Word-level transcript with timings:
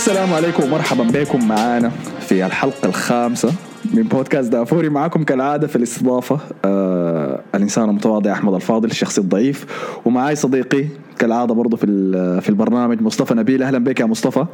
السلام 0.00 0.32
عليكم 0.32 0.62
ومرحبا 0.62 1.04
بكم 1.04 1.48
معانا 1.48 1.90
في 2.20 2.46
الحلقة 2.46 2.88
الخامسة 2.88 3.52
من 3.94 4.02
بودكاست 4.02 4.52
دافوري. 4.52 4.88
معاكم 4.88 5.24
كالعادة 5.24 5.66
في 5.66 5.76
الاستضافة 5.76 6.38
آه 6.64 7.40
الإنسان 7.54 7.88
المتواضع 7.88 8.32
أحمد 8.32 8.54
الفاضل 8.54 8.90
الشخص 8.90 9.18
الضعيف. 9.18 9.66
ومعاي 10.04 10.36
صديقي 10.36 10.84
كالعادة 11.18 11.54
برضه 11.54 11.76
في 11.76 11.86
في 12.40 12.48
البرنامج 12.48 13.02
مصطفى 13.02 13.34
نبيل. 13.34 13.62
أهلا 13.62 13.78
بك 13.78 14.00
يا 14.00 14.06
مصطفى. 14.06 14.46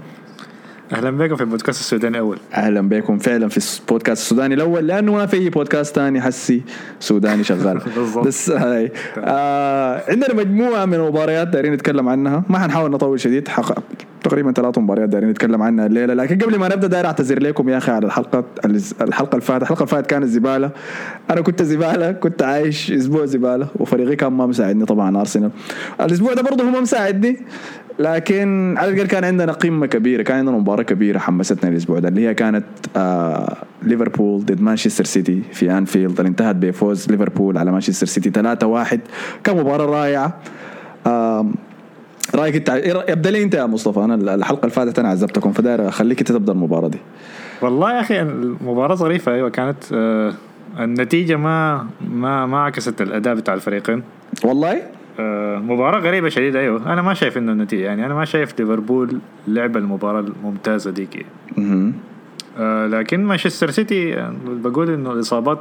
أهلا 0.93 1.11
بكم 1.11 1.37
في 1.37 1.43
البودكاست 1.43 1.81
السوداني 1.81 2.17
الأول. 2.17 2.39
أهلا 2.55 2.89
بكم 2.89 3.19
فعلا 3.19 3.49
في 3.49 3.81
البودكاست 3.81 4.23
السوداني 4.23 4.55
الأول 4.55 4.87
لأنه 4.87 5.13
ما 5.13 5.27
في 5.27 5.51
بودكاست 5.51 5.95
ثاني 5.95 6.21
حسي 6.21 6.63
سوداني 7.01 7.45
شغال. 7.45 7.81
بس 8.27 8.51
هاي 8.51 8.93
آه 9.19 10.03
عندنا 10.09 10.35
مجموعة 10.35 10.85
من 10.85 10.95
المباريات 10.95 11.49
دايرين 11.49 11.73
نتكلم 11.73 12.09
عنها. 12.09 12.43
ما 12.49 12.59
حنحاول 12.59 12.91
نطول 12.91 13.21
شديد 13.21 13.49
حق 13.49 13.79
تقريبا 14.29 14.53
ثلاث 14.53 14.79
مباريات 14.79 15.09
دايرين 15.09 15.31
نتكلم 15.31 15.63
عنها 15.63 15.87
الليلة. 15.87 16.15
لكن 16.15 16.39
قبل 16.39 16.59
ما 16.59 16.69
نبدأ 16.69 16.87
داير 16.87 17.07
أعتذر 17.07 17.43
لكم 17.43 17.69
يا 17.69 17.79
أخي 17.79 17.93
على 17.93 18.07
الحلقة 18.07 18.45
الحلقة 19.01 19.31
اللي 19.31 19.41
فاتت 19.41 19.63
الحلقة 19.63 19.79
اللي 19.79 19.87
فاتت 19.91 20.07
كانت 20.07 20.25
زباله 20.25 20.71
أنا 21.31 21.41
كنت 21.41 21.63
زبالة 21.63 22.13
كنت 22.13 22.43
عايش 22.43 22.93
أسبوع 22.93 23.25
زبالة 23.25 23.69
وفريقي 23.77 24.17
كان 24.17 24.33
ما 24.33 24.47
مساعدني 24.47 24.85
طبعا 24.85 25.21
أرسنال. 25.21 25.51
الأسبوع 26.01 26.35
ده 26.35 26.43
برضه 26.43 26.65
هو 26.65 26.71
ما 26.71 26.81
مساعدني 26.81 27.37
لكن 27.99 28.75
على 28.79 28.91
الأقل 28.91 29.07
كان 29.09 29.25
عندنا 29.25 29.53
قمة 29.53 29.87
كبيرة 29.87 30.23
كان 30.23 30.37
عندنا 30.39 30.57
مباراة 30.57 30.83
كبيرة 30.83 31.19
حمستنا 31.19 31.71
الأسبوع 31.71 31.99
ده 31.99 32.09
اللي 32.09 32.29
هي 32.29 32.35
كانت 32.35 32.65
آه 32.97 33.57
ليفربول 33.83 34.45
ضد 34.45 34.61
مانشستر 34.61 35.05
سيتي 35.05 35.43
في 35.53 35.79
أنفيلد. 35.79 36.19
اللي 36.19 36.29
انتهت 36.29 36.57
بفوز 36.57 37.11
ليفربول 37.11 37.59
على 37.59 37.73
مانشستر 37.73 38.07
سيتي 38.07 38.31
3-1 38.31 38.99
كان 39.45 39.57
مباراه 39.57 39.87
رائعة. 39.87 40.39
رأيك 42.37 42.57
انت 42.57 42.71
ابدا 43.09 43.31
لي 43.31 43.43
انت 43.43 43.55
يا 43.55 43.67
مصطفى. 43.67 44.01
أنا 44.01 44.35
الحلقة 44.35 44.61
اللي 44.61 44.71
فاتت 44.71 44.99
أنا 44.99 45.09
عذبتكم 45.09 45.53
فداير 45.53 45.89
اخليك 45.89 46.19
أنت 46.19 46.33
تبدأ 46.33 46.53
المباراة 46.53 46.89
دي. 46.89 46.99
والله 47.63 47.95
يا 47.95 48.01
أخي 48.01 48.23
المباراة 48.23 48.95
ظريفة. 48.95 49.35
أيوه 49.35 49.51
كانت 49.51 49.77
آه 49.93 50.33
النتيجة 50.81 51.37
ما 51.37 51.87
ما 52.11 52.47
ما 52.47 52.65
عكست 52.65 53.03
الأداء 53.03 53.35
بتاع 53.35 53.55
الفريقين. 53.55 54.03
والله؟ 54.45 54.83
آه 55.21 55.59
مباراة 55.59 56.01
غريبة 56.01 56.29
شديدة. 56.29 56.61
أيوه 56.61 56.93
أنا 56.93 57.03
ما 57.03 57.15
شايف 57.15 57.39
إنه 57.39 57.53
النتيجة 57.53 57.83
يعني 57.85 58.07
أنا 58.07 58.15
ما 58.15 58.25
شايف 58.25 58.61
ليفربول 58.61 59.19
لعب 59.49 59.77
المباراة 59.77 60.21
الممتازة 60.21 60.91
ديك. 60.91 61.27
آه 62.59 62.87
لكن 62.87 63.25
مانشستر 63.25 63.71
سيتي 63.71 64.29
بقول 64.47 64.91
إنه 64.91 65.13
الإصابات 65.13 65.59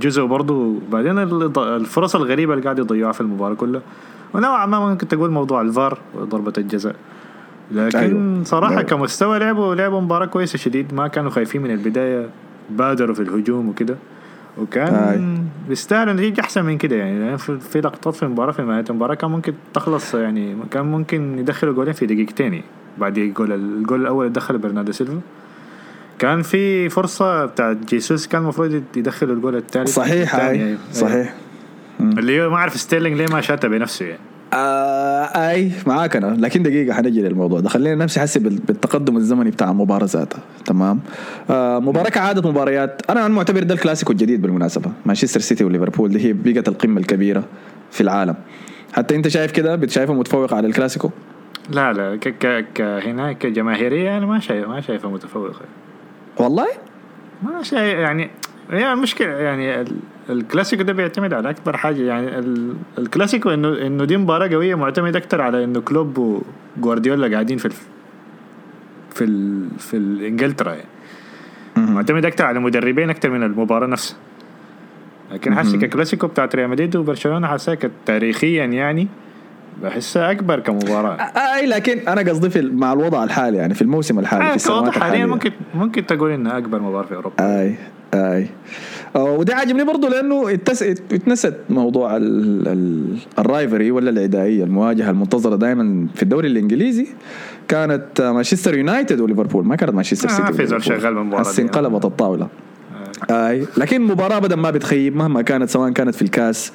جزء 0.00 0.24
برضه 0.24 0.80
بعدين 0.92 1.18
الفرص 1.58 2.16
الغريبة 2.16 2.52
اللي 2.52 2.64
قاعد 2.64 2.78
يضيعوها 2.78 3.12
في 3.12 3.20
المباراة 3.20 3.54
كلها. 3.54 3.82
ونوعا 4.34 4.66
ما 4.66 4.80
ممكن 4.90 5.08
تقول 5.08 5.30
موضوع 5.30 5.60
الفار 5.60 5.98
وضربة 6.14 6.52
الجزاء. 6.58 6.96
لكن 7.72 7.98
أيوه. 7.98 8.44
صراحة 8.44 8.72
أيوه. 8.72 8.82
كمستوى 8.82 9.38
لعبوا 9.38 9.74
لعبوا 9.74 10.00
مباراة 10.00 10.26
كويسة 10.26 10.58
شديد. 10.58 10.94
ما 10.94 11.08
كانوا 11.08 11.30
خايفين 11.30 11.62
من 11.62 11.70
البداية 11.70 12.28
بادروا 12.70 13.14
في 13.14 13.22
الهجوم 13.22 13.68
وكده. 13.68 13.96
وكان 14.58 15.44
بيستاهل 15.68 16.16
نتيجة 16.16 16.40
أحسن 16.40 16.64
من 16.64 16.78
كده 16.78 16.96
يعني. 16.96 17.38
في 17.38 17.80
لقطات 17.80 18.14
في 18.14 18.22
المباراة 18.22 18.52
في 18.52 18.62
نهاية 18.62 18.84
المباراة 18.90 19.14
كان 19.14 19.30
ممكن 19.30 19.54
تخلص 19.74 20.14
يعني 20.14 20.56
كان 20.70 20.84
ممكن 20.84 21.38
يدخلوا 21.38 21.74
جولين 21.74 21.92
في 21.92 22.06
دقيقتين 22.06 22.62
بعد 22.98 23.18
الجول 23.18 23.52
الجول 23.52 24.00
الأول 24.00 24.26
اللي 24.26 24.34
دخله 24.34 24.58
برناردو 24.58 24.92
سيلفا. 24.92 25.20
كان 26.18 26.42
في 26.42 26.88
فرصة 26.88 27.44
بتاعت 27.44 27.76
جيسوس 27.76 28.26
كان 28.26 28.42
المفروض 28.42 28.82
يدخلوا 28.96 29.34
الجول 29.34 29.56
الثالث 29.56 29.94
صحيح 29.94 30.34
أي. 30.34 30.76
صحيح. 30.92 31.34
اللي 32.00 32.42
هو 32.42 32.50
ما 32.50 32.56
أعرف 32.56 32.76
ستيرلينج 32.76 33.16
ليه 33.16 33.26
ما 33.32 33.40
شاتها 33.40 33.68
بنفسه 33.68 34.06
يعني. 34.06 34.20
آه 34.52 35.50
أي 35.50 35.72
معاك 35.86 36.16
أنا. 36.16 36.26
لكن 36.26 36.62
دقيقة 36.62 36.94
حنجي 36.94 37.22
للموضوع 37.22 37.60
ده. 37.60 37.68
خلينا 37.68 38.04
نفسي 38.04 38.20
حسي 38.20 38.38
بالتقدم 38.38 39.16
الزمني 39.16 39.50
بتاع 39.50 39.70
المباراه 39.70 40.06
ذاتها. 40.06 40.40
تمام؟ 40.64 41.00
آه 41.50 41.78
مباراة 41.78 42.08
كعاده 42.10 42.50
مباريات. 42.50 43.02
أنا 43.10 43.28
معتبر 43.28 43.62
ده 43.62 43.74
الكلاسيكو 43.74 44.12
الجديد 44.12 44.42
بالمناسبة. 44.42 44.90
مانشستر 45.06 45.40
سيتي 45.40 45.64
وليفربول. 45.64 46.10
دي 46.10 46.24
هي 46.26 46.32
بقت 46.32 46.68
القمة 46.68 47.00
الكبيرة 47.00 47.44
في 47.90 48.00
العالم. 48.00 48.34
حتى 48.92 49.16
أنت 49.16 49.28
شايف 49.28 49.52
كده؟ 49.52 49.76
بتشايفها 49.76 50.14
متفوقة 50.14 50.56
على 50.56 50.66
الكلاسيكو؟ 50.66 51.10
لا 51.70 51.92
لا. 51.92 52.16
ك 52.16 52.28
ك 52.28 52.64
كهنا 52.74 53.32
كجماهيرية 53.32 54.16
أنا 54.18 54.26
ما 54.26 54.40
شايف 54.40 54.68
ما 54.68 54.80
شايفها 54.80 55.10
متفوقة. 55.10 55.60
والله؟ 56.36 56.66
ما 57.42 57.62
شايف 57.62 57.98
يعني 57.98 58.30
هي 58.70 58.92
المشكلة 58.92 59.28
يعني 59.28 59.84
الكلاسيكو 60.30 60.82
ده 60.82 60.92
بيعتمد 60.92 61.32
على 61.32 61.50
أكبر 61.50 61.76
حاجة 61.76 62.02
يعني 62.02 62.42
الكلاسيكو 62.98 63.50
إنه 63.50 63.86
إنه 63.86 64.04
دي 64.04 64.16
مباراة 64.16 64.48
قوية 64.48 64.74
معتمد 64.74 65.16
أكتر 65.16 65.40
على 65.40 65.64
إنه 65.64 65.80
كلوب 65.80 66.42
وجوارديولا 66.78 67.32
قاعدين 67.32 67.58
في 67.58 67.66
ال 67.66 67.72
في 69.10 69.24
ال 69.24 69.68
في 69.78 69.96
إنجلترا 70.28 70.72
يعني. 70.72 70.88
معتمد 71.76 72.24
أكتر 72.24 72.44
على 72.44 72.58
المدربين 72.58 73.10
أكتر 73.10 73.30
من 73.30 73.42
المباراة 73.42 73.86
نفسها. 73.86 74.16
لكن 75.32 75.54
حاسس 75.54 75.74
كلاسيكو 75.74 76.26
بتاعت 76.26 76.54
ريال 76.54 76.70
مدريد 76.70 76.96
وبرشلونة 76.96 77.46
حاسسها 77.46 77.76
تاريخيا 78.06 78.64
يعني 78.64 79.08
بحسها 79.82 80.30
أكبر 80.30 80.60
كمباراة. 80.60 81.16
أي 81.16 81.66
لكن 81.66 82.08
أنا 82.08 82.30
قصدي 82.30 82.50
في 82.50 82.62
مع 82.62 82.92
الوضع 82.92 83.24
الحالي 83.24 83.56
يعني 83.56 83.74
في 83.74 83.82
الموسم 83.82 84.18
الحالي 84.18 84.48
في 84.48 84.56
السنوات 84.56 84.88
الحاليه 84.88 85.10
حاليا 85.10 85.26
ممكن 85.26 85.52
ممكن 85.74 86.06
تقول 86.06 86.30
إنها 86.30 86.58
أكبر 86.58 86.80
مباراة 86.80 87.06
في 87.06 87.14
أوروبا. 87.14 87.60
أي 87.60 87.74
أي. 88.14 88.48
وده 89.16 89.54
عاجبني 89.54 89.84
برضه 89.84 90.08
لأنه 90.08 90.50
اتنست 91.12 91.54
موضوع 91.70 92.16
ال 93.38 93.44
rivalry 93.44 93.90
ولا 93.90 94.10
العدائيه 94.10 94.64
المواجهة 94.64 95.10
المنتظرة 95.10 95.56
دائما 95.56 96.06
في 96.14 96.22
الدوري 96.22 96.48
الإنجليزي. 96.48 97.06
كانت 97.68 98.20
مانشستر 98.20 98.78
يونايتد 98.78 99.20
وليفربول 99.20 99.66
ما 99.66 99.76
كانت 99.76 99.94
مانشستر 99.94 100.28
سيتي 100.28 100.42
ما 100.42 100.52
في 100.52 100.66
زول 100.66 100.84
شغال 100.84 101.14
بالمباراه 101.14 101.40
هسه 101.42 101.62
انقلبت 101.62 102.04
الطاولة. 102.04 102.48
أي. 103.30 103.66
لكن 103.76 103.96
المباراه 103.96 104.38
بدل 104.38 104.56
ما 104.56 104.70
بتخيب 104.70 105.16
مهما 105.16 105.42
كانت 105.42 105.70
سواء 105.70 105.90
كانت 105.90 106.14
في 106.14 106.22
الكاس 106.22 106.72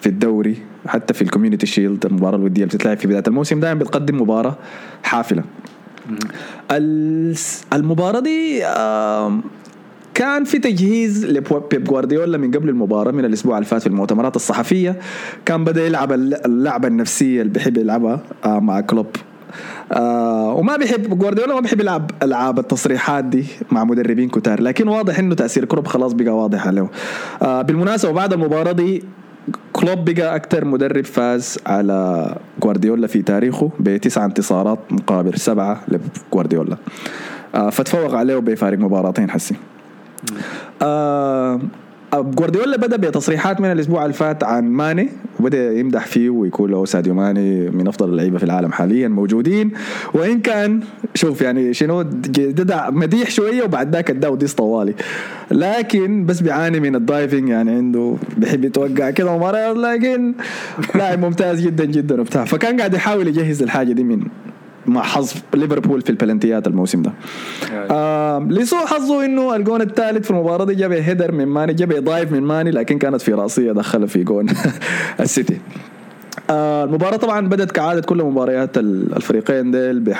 في 0.00 0.06
الدوري 0.06 0.56
حتى 0.86 1.14
في 1.14 1.22
ال 1.22 1.26
Community 1.26 1.66
Shield 1.66 2.06
المباراة 2.06 2.36
الودية 2.36 2.62
اللي 2.64 2.74
بتتلعب 2.76 2.96
في 2.96 3.06
بداية 3.06 3.22
الموسم 3.28 3.60
دائما 3.60 3.80
بتقدم 3.80 4.22
مباراة 4.22 4.56
حافلة. 5.02 5.44
المباراة 7.72 8.20
دي 8.20 8.64
كان 10.14 10.44
في 10.44 10.58
تجهيز 10.58 11.26
لبيب 11.26 11.84
جوارديولا 11.84 12.38
من 12.38 12.50
قبل 12.50 12.68
المباراة 12.68 13.10
من 13.12 13.24
الأسبوع 13.24 13.58
اللي 13.58 13.66
فات 13.66 13.80
في 13.80 13.86
المؤتمرات 13.86 14.36
الصحفية. 14.36 14.96
كان 15.46 15.64
بدأ 15.64 15.86
يلعب 15.86 16.12
اللعبة 16.12 16.88
النفسية 16.88 17.40
اللي 17.42 17.52
بيحب 17.52 17.76
يلعبها 17.76 18.20
آه، 18.44 18.58
مع 18.58 18.80
كلوب. 18.80 19.06
آه 19.92 20.52
وما 20.54 20.76
بيحب 20.76 21.18
جوارديولا 21.18 21.54
ما 21.54 21.60
بيحب 21.60 21.80
يلعب 21.80 22.10
ألعاب 22.22 22.58
التصريحات 22.58 23.24
دي 23.24 23.44
مع 23.70 23.84
مدربين 23.84 24.28
كتار 24.28 24.62
لكن 24.62 24.88
واضح 24.88 25.18
إنه 25.18 25.34
تأثير 25.34 25.64
كلوب 25.64 25.86
خلاص 25.86 26.12
بقى 26.12 26.36
واضح 26.36 26.66
عليه 26.66 26.90
آه 27.42 27.62
بالمناسبة 27.62 28.12
بعد 28.12 28.32
المباراة 28.32 28.72
دي 28.72 29.02
كلوب 29.72 30.10
بقى 30.10 30.36
أكثر 30.36 30.64
مدرب 30.64 31.04
فاز 31.04 31.58
على 31.66 32.36
جوارديولا 32.62 33.06
في 33.06 33.22
تاريخه 33.22 33.70
بتسع 33.80 34.24
انتصارات 34.24 34.78
مقابل 34.90 35.38
سبعة 35.38 35.80
لجوارديولا 35.88 36.76
آه 37.54 37.70
فتفوق 37.70 38.14
عليه 38.14 38.36
بفارق 38.36 38.78
مباراتين 38.78 39.30
حسي 39.30 39.54
آه 40.82 41.60
جوارديولا 42.14 42.76
بدأ 42.76 42.96
بتصريحات 42.96 43.60
من 43.60 43.72
الأسبوع 43.72 44.02
اللي 44.02 44.14
فات 44.14 44.44
عن 44.44 44.64
ماني 44.64 45.08
وبدأ 45.40 45.72
يمدح 45.72 46.06
فيه 46.06 46.30
ويقول 46.30 46.70
له 46.72 46.84
ساديو 46.84 47.14
ماني 47.14 47.70
من 47.70 47.88
أفضل 47.88 48.08
اللعيبة 48.08 48.38
في 48.38 48.44
العالم 48.44 48.72
حاليا 48.72 49.08
موجودين. 49.08 49.70
وإن 50.14 50.40
كان 50.40 50.80
شوف 51.14 51.42
يعني 51.42 51.74
شنو 51.74 52.02
ده 52.02 52.90
مديح 52.90 53.30
شوية 53.30 53.62
وبعد 53.62 53.94
ذاك 53.94 54.10
اداه 54.10 54.36
diss 54.36 54.54
طوالي. 54.54 54.94
لكن 55.50 56.26
بس 56.26 56.40
بيعاني 56.40 56.80
من 56.80 56.96
ال 56.96 57.03
diving 57.03 57.48
يعني 57.48 57.70
عنده 57.70 58.16
بيحب 58.36 58.64
يتوقع 58.64 59.10
كده 59.10 59.36
مباريات 59.36 59.76
لكن 59.76 60.34
لاعب 60.94 61.18
ممتاز 61.18 61.60
جدا 61.60 61.84
جدا 61.84 62.20
وبتاع. 62.20 62.44
فكان 62.44 62.76
قاعد 62.76 62.94
يحاول 62.94 63.28
يجهز 63.28 63.62
الحاجة 63.62 63.92
دي 63.92 64.04
من 64.04 64.22
مع 64.86 65.02
حظ 65.02 65.32
ليفربول 65.54 66.00
في 66.02 66.10
البلنتيات 66.10 66.66
الموسم 66.66 67.02
ده. 67.02 67.12
آه 67.90 68.38
لسوء 68.38 68.86
حظه 68.86 69.24
إنه 69.24 69.56
الجون 69.56 69.80
الثالث 69.82 70.24
في 70.24 70.30
المباراة 70.30 70.64
دي 70.64 70.74
جاب 70.74 70.92
header 70.92 71.32
من 71.32 71.44
ماني 71.46 71.74
جاب 71.74 71.92
dive 71.92 72.32
من 72.32 72.42
ماني 72.42 72.70
لكن 72.70 72.98
كانت 72.98 73.22
في 73.22 73.32
رأسية 73.32 73.72
دخلها 73.72 74.06
في 74.06 74.24
جون 74.24 74.46
السيتي. 75.20 75.58
آه 76.50 76.84
المباراة 76.84 77.16
طبعا 77.16 77.48
بدأت 77.48 77.70
كعادة 77.72 78.00
كل 78.00 78.22
مباريات 78.22 78.78
الفريقين 78.78 79.70
ديل 79.70 80.14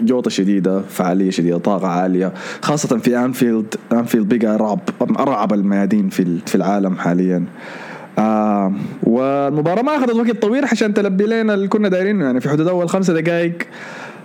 بجوطة 0.00 0.30
شديدة 0.30 0.80
فعالية 0.80 1.30
شديدة 1.30 1.58
طاقة 1.58 1.88
عالية 1.88 2.32
خاصة 2.62 2.98
في 2.98 3.18
انفيلد 3.18 3.74
انفيلد 3.92 4.34
بقى 4.34 4.56
رعب 4.56 4.80
ارعب 5.18 5.52
الميادين 5.52 6.08
في 6.08 6.38
في 6.46 6.54
العالم 6.54 6.96
حاليا. 6.96 7.36
آه 7.36 7.85
والمباراة 9.02 9.82
ما 9.82 9.96
أخذت 9.96 10.14
وقت 10.14 10.42
طويل 10.42 10.64
عشان 10.64 10.94
تلبي 10.94 11.24
لنا 11.26 11.54
اللي 11.54 11.68
كنا 11.68 11.88
دايرينه. 11.88 12.24
يعني 12.24 12.40
في 12.40 12.48
حدود 12.48 12.68
أول 12.68 12.88
خمسة 12.88 13.20
دقائق 13.20 13.54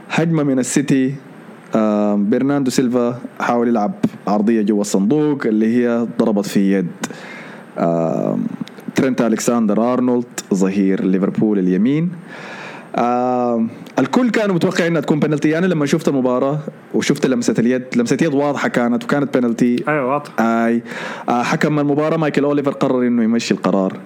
هجمة 0.09 0.43
من 0.43 0.59
السيتي 0.59 1.15
آه 1.75 2.15
برناندو 2.15 2.71
سيلفا 2.71 3.19
حاول 3.39 3.67
يلعب 3.67 3.91
عرضية 4.27 4.61
جوا 4.61 4.81
الصندوق 4.81 5.45
اللي 5.45 5.77
هي 5.77 6.07
ضربت 6.19 6.45
في 6.45 6.73
يد 6.73 6.87
آه 7.77 8.37
ترنت 8.95 9.21
ألكساندر 9.21 9.93
أرنولد 9.93 10.25
ظهير 10.53 11.03
ليفربول 11.03 11.59
اليمين. 11.59 12.11
آه 12.95 13.65
الكل 13.99 14.29
كانوا 14.29 14.55
متوقع 14.55 14.87
إنها 14.87 15.01
تكون 15.01 15.19
بنالتي 15.19 15.57
أنا 15.57 15.65
لما 15.65 15.85
شفت 15.85 16.07
المباراة 16.07 16.59
وشفت 16.93 17.25
لمسة 17.25 17.55
اليد 17.59 17.83
لمسة 17.95 18.17
اليد 18.21 18.33
واضحة 18.33 18.67
كانت 18.67 19.03
وكانت 19.03 19.37
بنالتي 19.37 19.83
أيوه 19.87 20.05
واضح 20.13 20.39
أي 20.39 20.83
آه 21.29 21.43
حكم 21.43 21.79
المباراة 21.79 22.17
مايكل 22.17 22.43
أوليفر 22.43 22.71
قرر 22.71 23.07
إنه 23.07 23.23
يمشي 23.23 23.53
القرار. 23.53 23.97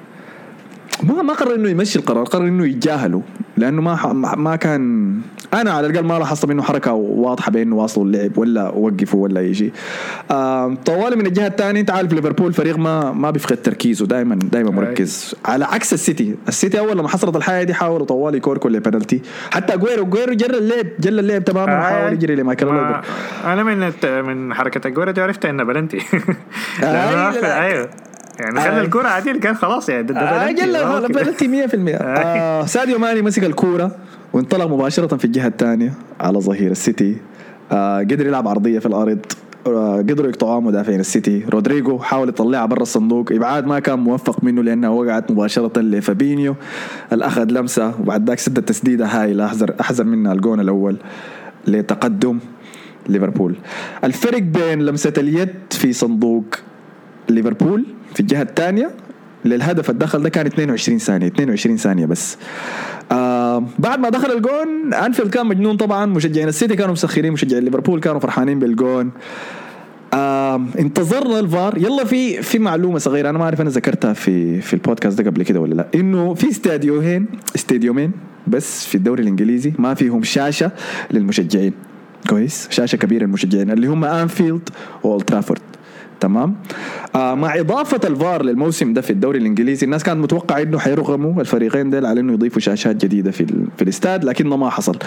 ما 1.04 1.22
ما 1.22 1.34
قرر 1.34 1.56
إنه 1.56 1.70
يمشي 1.70 2.00
القرار 2.00 2.24
قرر 2.24 2.48
إنه 2.48 2.66
يتجاهله 2.68 3.22
لأنه 3.58 3.82
ما 3.82 4.14
ما 4.36 4.56
كان 4.56 5.16
أنا 5.54 5.72
على 5.72 5.88
الأقل 5.88 6.06
ما 6.06 6.20
لاحظت 6.20 6.46
منه 6.46 6.64
حركة 6.64 6.94
واضحة 6.94 7.52
بإنه 7.52 7.76
واصلوا 7.76 8.06
اللعب 8.06 8.38
ولا 8.38 8.70
وقفوا 8.70 9.24
ولا 9.24 9.40
اي 9.40 9.54
شيء 9.54 9.72
آه 10.32 10.78
طوالي 10.86 11.16
من 11.16 11.26
الجهة 11.26 11.48
الثانية 11.48 11.82
أنت 11.82 11.92
عارف 11.92 12.14
ليفربول 12.14 12.54
فريق 12.54 12.78
ما 12.78 13.12
ما 13.12 13.32
بيفقد 13.32 13.58
تركيزه 13.58 14.06
دائما 14.06 14.36
دائما 14.36 14.72
مركز. 14.72 15.36
على 15.46 15.66
عكس 15.66 15.94
السيتي 15.94 16.36
السيتي 16.48 16.80
أول 16.80 16.98
لما 16.98 17.08
حصلت 17.08 17.36
الحاجة 17.36 17.64
دي 17.64 17.74
حاولوا 17.74 18.06
طوالي 18.06 18.38
يكوركوا 18.38 18.70
بنالتي 18.70 19.22
حتى 19.52 19.74
أجويرو 19.74 20.04
أجويرو 20.04 20.34
جرى 20.34 20.58
اللعب 20.58 20.86
جرى 21.00 21.20
اللعب 21.20 21.44
تماما 21.46 21.80
وحاول 21.80 22.14
يجري 22.14 22.36
لمايكل 22.36 22.68
أنا 23.46 23.64
من 23.64 23.92
من 24.26 24.54
حركة 24.54 24.88
أجويرو 24.88 25.12
دي 25.12 25.22
عرفت 25.22 25.46
انه 25.46 25.64
بلنتي 25.64 26.02
أيوه. 26.84 27.90
يعني 28.40 28.60
خلى 28.60 28.82
الكوره 28.82 29.08
عادي 29.08 29.40
كان 29.40 29.56
خلاص 29.56 29.90
يعني 29.90 30.04
ده 30.04 30.14
بلنتي 31.08 31.48
بلنتي 31.48 31.68
100% 31.68 31.98
آه. 32.02 32.66
ساديو 32.66 33.00
ماني 33.00 33.22
مسك 33.22 33.44
الكورة 33.44 33.96
وانطلق 34.34 34.66
مباشرة 34.66 35.18
في 35.18 35.26
الجهة 35.26 35.48
الثانية 35.48 35.94
على 36.20 36.40
ظهير 36.40 36.72
السيتي. 36.72 37.18
آه 37.72 38.00
قدر 38.00 38.28
يلعب 38.28 38.48
عرضية 38.48 38.80
في 38.80 38.86
الأرض. 38.86 39.20
آه 39.68 39.98
قدروا 39.98 40.30
يقطعوها 40.30 40.60
مدافعين 40.60 41.00
السيتي. 41.00 41.46
رودريجو 41.50 42.00
حاول 42.00 42.30
يطلعها 42.30 42.66
برا 42.66 42.82
الصندوق. 42.82 43.32
إبعاد 43.32 43.66
ما 43.66 43.80
كان 43.80 44.00
موفق 44.00 44.44
منه 44.44 44.64
لأنها 44.64 44.90
وقعت 44.90 45.32
مباشرة 45.32 45.82
لفابينيو. 45.82 46.56
الأخذ 47.14 47.52
لمسة 47.52 47.94
وبعد 48.00 48.28
ذاك 48.30 48.40
سد 48.40 48.58
التسديده 48.58 49.06
هاي 49.06 49.46
احرز 49.46 49.76
احرز 49.82 50.04
منها 50.04 50.34
الجون 50.34 50.60
الأول 50.60 50.98
لتقدم 51.68 52.40
ليفربول. 53.10 53.56
الفرق 54.04 54.40
بين 54.40 54.82
لمسة 54.82 55.14
اليد 55.18 55.54
في 55.72 55.94
صندوق 55.94 56.46
ليفربول 57.30 57.86
في 58.14 58.20
الجهة 58.20 58.42
الثانية. 58.42 58.92
للهدف 59.46 59.90
الدخل 59.90 60.24
ده 60.24 60.30
كان 60.30 60.46
22 60.46 60.98
ثانية 60.98 61.28
22 61.28 61.78
ثانية 61.78 62.06
بس. 62.06 62.38
آه 63.12 63.64
بعد 63.80 64.00
ما 64.00 64.10
دخل 64.10 64.32
الجون 64.32 64.94
أنفيلد 64.94 65.30
كان 65.30 65.46
مجنون 65.48 65.78
طبعا 65.78 66.06
مشجعين 66.06 66.48
السيتي 66.48 66.76
كانوا 66.76 66.92
مسخرين 66.92 67.32
مشجعين 67.34 67.64
ليفربول 67.64 68.00
كانوا 68.00 68.20
فرحانين 68.20 68.60
بالجون. 68.60 69.12
آه 70.14 70.62
انتظرنا 70.80 71.40
الفار. 71.40 71.78
يلا 71.78 72.06
في 72.06 72.42
في 72.42 72.60
معلومة 72.60 72.98
صغيرة 73.00 73.30
أنا 73.30 73.38
ما 73.38 73.44
أعرف 73.44 73.62
أنا 73.62 73.70
ذكرتها 73.70 74.14
في 74.14 74.62
في 74.62 74.74
البودكاست 74.74 75.22
ده 75.22 75.30
قبل 75.30 75.44
كده 75.44 75.60
ولا 75.60 75.74
لا. 75.74 75.88
إنه 75.96 76.34
في 76.34 76.50
استاديوهين 76.50 77.26
استاديومين 77.56 78.12
بس 78.48 78.86
في 78.86 78.96
الدوري 78.96 79.24
الإنجليزي 79.24 79.74
ما 79.80 79.94
فيهم 79.94 80.24
شاشة 80.24 80.72
للمشجعين. 81.12 81.74
كويس؟ 82.30 82.68
شاشة 82.72 82.96
كبيرة 82.96 83.24
للمشجعين 83.24 83.72
اللي 83.72 83.88
هم 83.88 84.06
أنفيلد 84.06 84.70
وأولد 85.04 85.30
ترافورد 85.30 85.62
تمام؟ 86.20 86.56
آه 87.16 87.36
مع 87.36 87.60
إضافة 87.60 88.00
الفار 88.08 88.44
للموسم 88.44 88.94
ده 88.94 89.02
في 89.02 89.10
الدوري 89.10 89.40
الإنجليزي 89.40 89.86
الناس 89.86 90.04
كانت 90.04 90.20
متوقعة 90.24 90.62
إنه 90.62 90.80
حيرغموا 90.80 91.42
الفريقين 91.42 91.90
ديل 91.90 92.06
على 92.06 92.20
إنه 92.20 92.34
يضيفوا 92.34 92.62
شاشات 92.62 92.96
جديدة 93.06 93.32
في 93.32 93.46
في 93.78 93.82
الاستاد 93.82 94.24
لكنه 94.24 94.56
ما 94.58 94.70
حصل. 94.70 94.98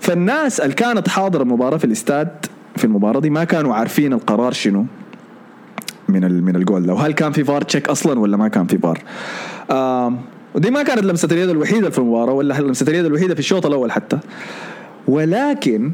فالناس 0.00 0.60
اللي 0.60 0.74
كانت 0.74 1.08
حاضرة 1.08 1.42
المباراه 1.42 1.76
في 1.76 1.84
الاستاد 1.84 2.28
في 2.76 2.84
المباراة 2.84 3.20
دي 3.20 3.30
ما 3.30 3.44
كانوا 3.44 3.74
عارفين 3.74 4.12
القرار 4.12 4.52
شنو 4.52 4.86
من 6.08 6.44
من 6.44 6.56
الجول 6.56 6.82
لو 6.82 6.96
هل 6.96 7.12
كان 7.12 7.32
في 7.32 7.44
فار 7.44 7.62
check 7.62 7.88
أصلا 7.88 8.20
ولا 8.20 8.36
ما 8.36 8.48
كان 8.48 8.66
في 8.66 8.78
فار؟ 8.78 9.02
آه 9.70 10.14
ودي 10.54 10.70
ما 10.70 10.82
كانت 10.82 11.04
لمسة 11.04 11.28
اليد 11.32 11.48
الوحيدة 11.48 11.90
في 11.90 11.98
المباراة 11.98 12.32
ولا 12.32 12.54
لمسة 12.60 12.86
اليد 12.88 13.04
الوحيدة 13.04 13.34
في 13.34 13.40
الشوط 13.40 13.66
الأول 13.66 13.92
حتى. 13.92 14.18
ولكن 15.08 15.92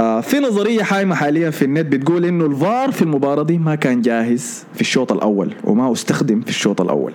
آه 0.00 0.20
في 0.20 0.38
نظرية 0.38 0.82
حايمة 0.82 1.14
حاليا 1.14 1.50
في 1.50 1.64
النت 1.64 1.86
بتقول 1.86 2.24
إنه 2.24 2.46
الفار 2.46 2.92
في 2.92 3.02
المباراة 3.02 3.42
دي 3.42 3.58
ما 3.58 3.74
كان 3.74 4.02
جاهز 4.02 4.64
في 4.74 4.80
الشوط 4.80 5.12
الأول 5.12 5.54
وما 5.64 5.92
استخدم 5.92 6.40
في 6.40 6.48
الشوط 6.48 6.80
الأول. 6.80 7.12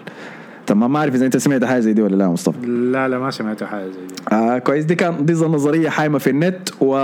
تمام 0.67 0.93
ما 0.93 0.99
أعرف 0.99 1.15
إذا 1.15 1.25
أنت 1.25 1.37
سمعت 1.37 1.63
حاجة 1.63 1.79
زي 1.79 1.93
دي 1.93 2.01
ولا 2.01 2.15
لا 2.15 2.27
مصطفى. 2.27 2.65
لا 2.67 3.07
لا 3.07 3.19
ما 3.19 3.31
سمعت 3.31 3.63
حاجة 3.63 3.85
زي 3.85 4.07
دي. 4.07 4.35
آه 4.35 4.57
كويس. 4.57 4.85
دي 4.85 4.95
كان 4.95 5.25
دي 5.25 5.33
نظرية 5.33 5.89
حايمة 5.89 6.17
في 6.17 6.29
النت 6.29 6.69
و 6.81 6.95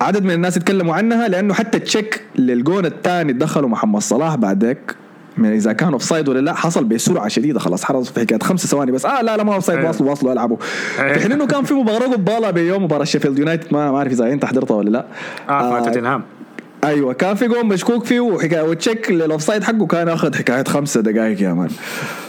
عدد 0.00 0.24
من 0.24 0.30
الناس 0.30 0.56
يتكلموا 0.56 0.94
عنها 0.94 1.28
لأنه 1.28 1.54
حتى 1.54 1.78
check 1.78 2.22
للجون 2.38 2.86
الثاني 2.86 3.32
دخلوا 3.32 3.68
محمد 3.68 4.00
صلاح 4.00 4.34
بعدك. 4.34 4.96
من 5.38 5.52
إذا 5.52 5.72
كان 5.72 5.92
offside 5.92 6.28
ولا 6.28 6.38
لا 6.38 6.54
حصل 6.54 6.84
بسرعة 6.84 7.28
شديدة 7.28 7.58
خلاص 7.60 7.84
حرص 7.84 8.10
في 8.10 8.20
حكايه 8.20 8.38
خمس 8.38 8.66
ثواني 8.66 8.92
بس. 8.92 9.06
آه 9.06 9.22
لا 9.22 9.36
لا 9.36 9.42
ما 9.42 9.54
offside 9.54 9.84
واصلوا 9.84 10.10
واصلوا 10.10 10.32
ألعبوا. 10.32 10.56
في 10.96 11.20
حين 11.20 11.32
إنه 11.32 11.46
كان 11.46 11.64
في 11.64 11.74
مباراة 11.74 12.06
قبالة 12.12 12.50
بيوم 12.50 12.84
مباراة 12.84 13.04
شيفيلد 13.04 13.38
يونايتد 13.38 13.72
ما 13.72 13.90
ما 13.90 13.98
أعرف 13.98 14.12
إذا 14.12 14.32
أنت 14.32 14.44
حضرتها 14.44 14.74
ولا 14.74 14.90
لا. 14.90 15.06
آه, 15.48 15.78
آه 15.78 15.84
توتنهام. 15.84 16.22
أيوه 16.86 17.12
كان 17.12 17.34
في 17.34 17.48
جون 17.48 17.66
مشكوك 17.66 18.04
فيه 18.04 18.20
وحكاية 18.20 18.62
و 18.62 18.70
check 18.70 19.10
لل 19.10 19.42
offside 19.42 19.64
حقه 19.64 19.86
كان 19.86 20.08
آخذ 20.08 20.34
حكاية 20.34 20.64
خمسة 20.64 21.00
دقائق 21.00 21.42
يا 21.42 21.52
مان. 21.52 21.68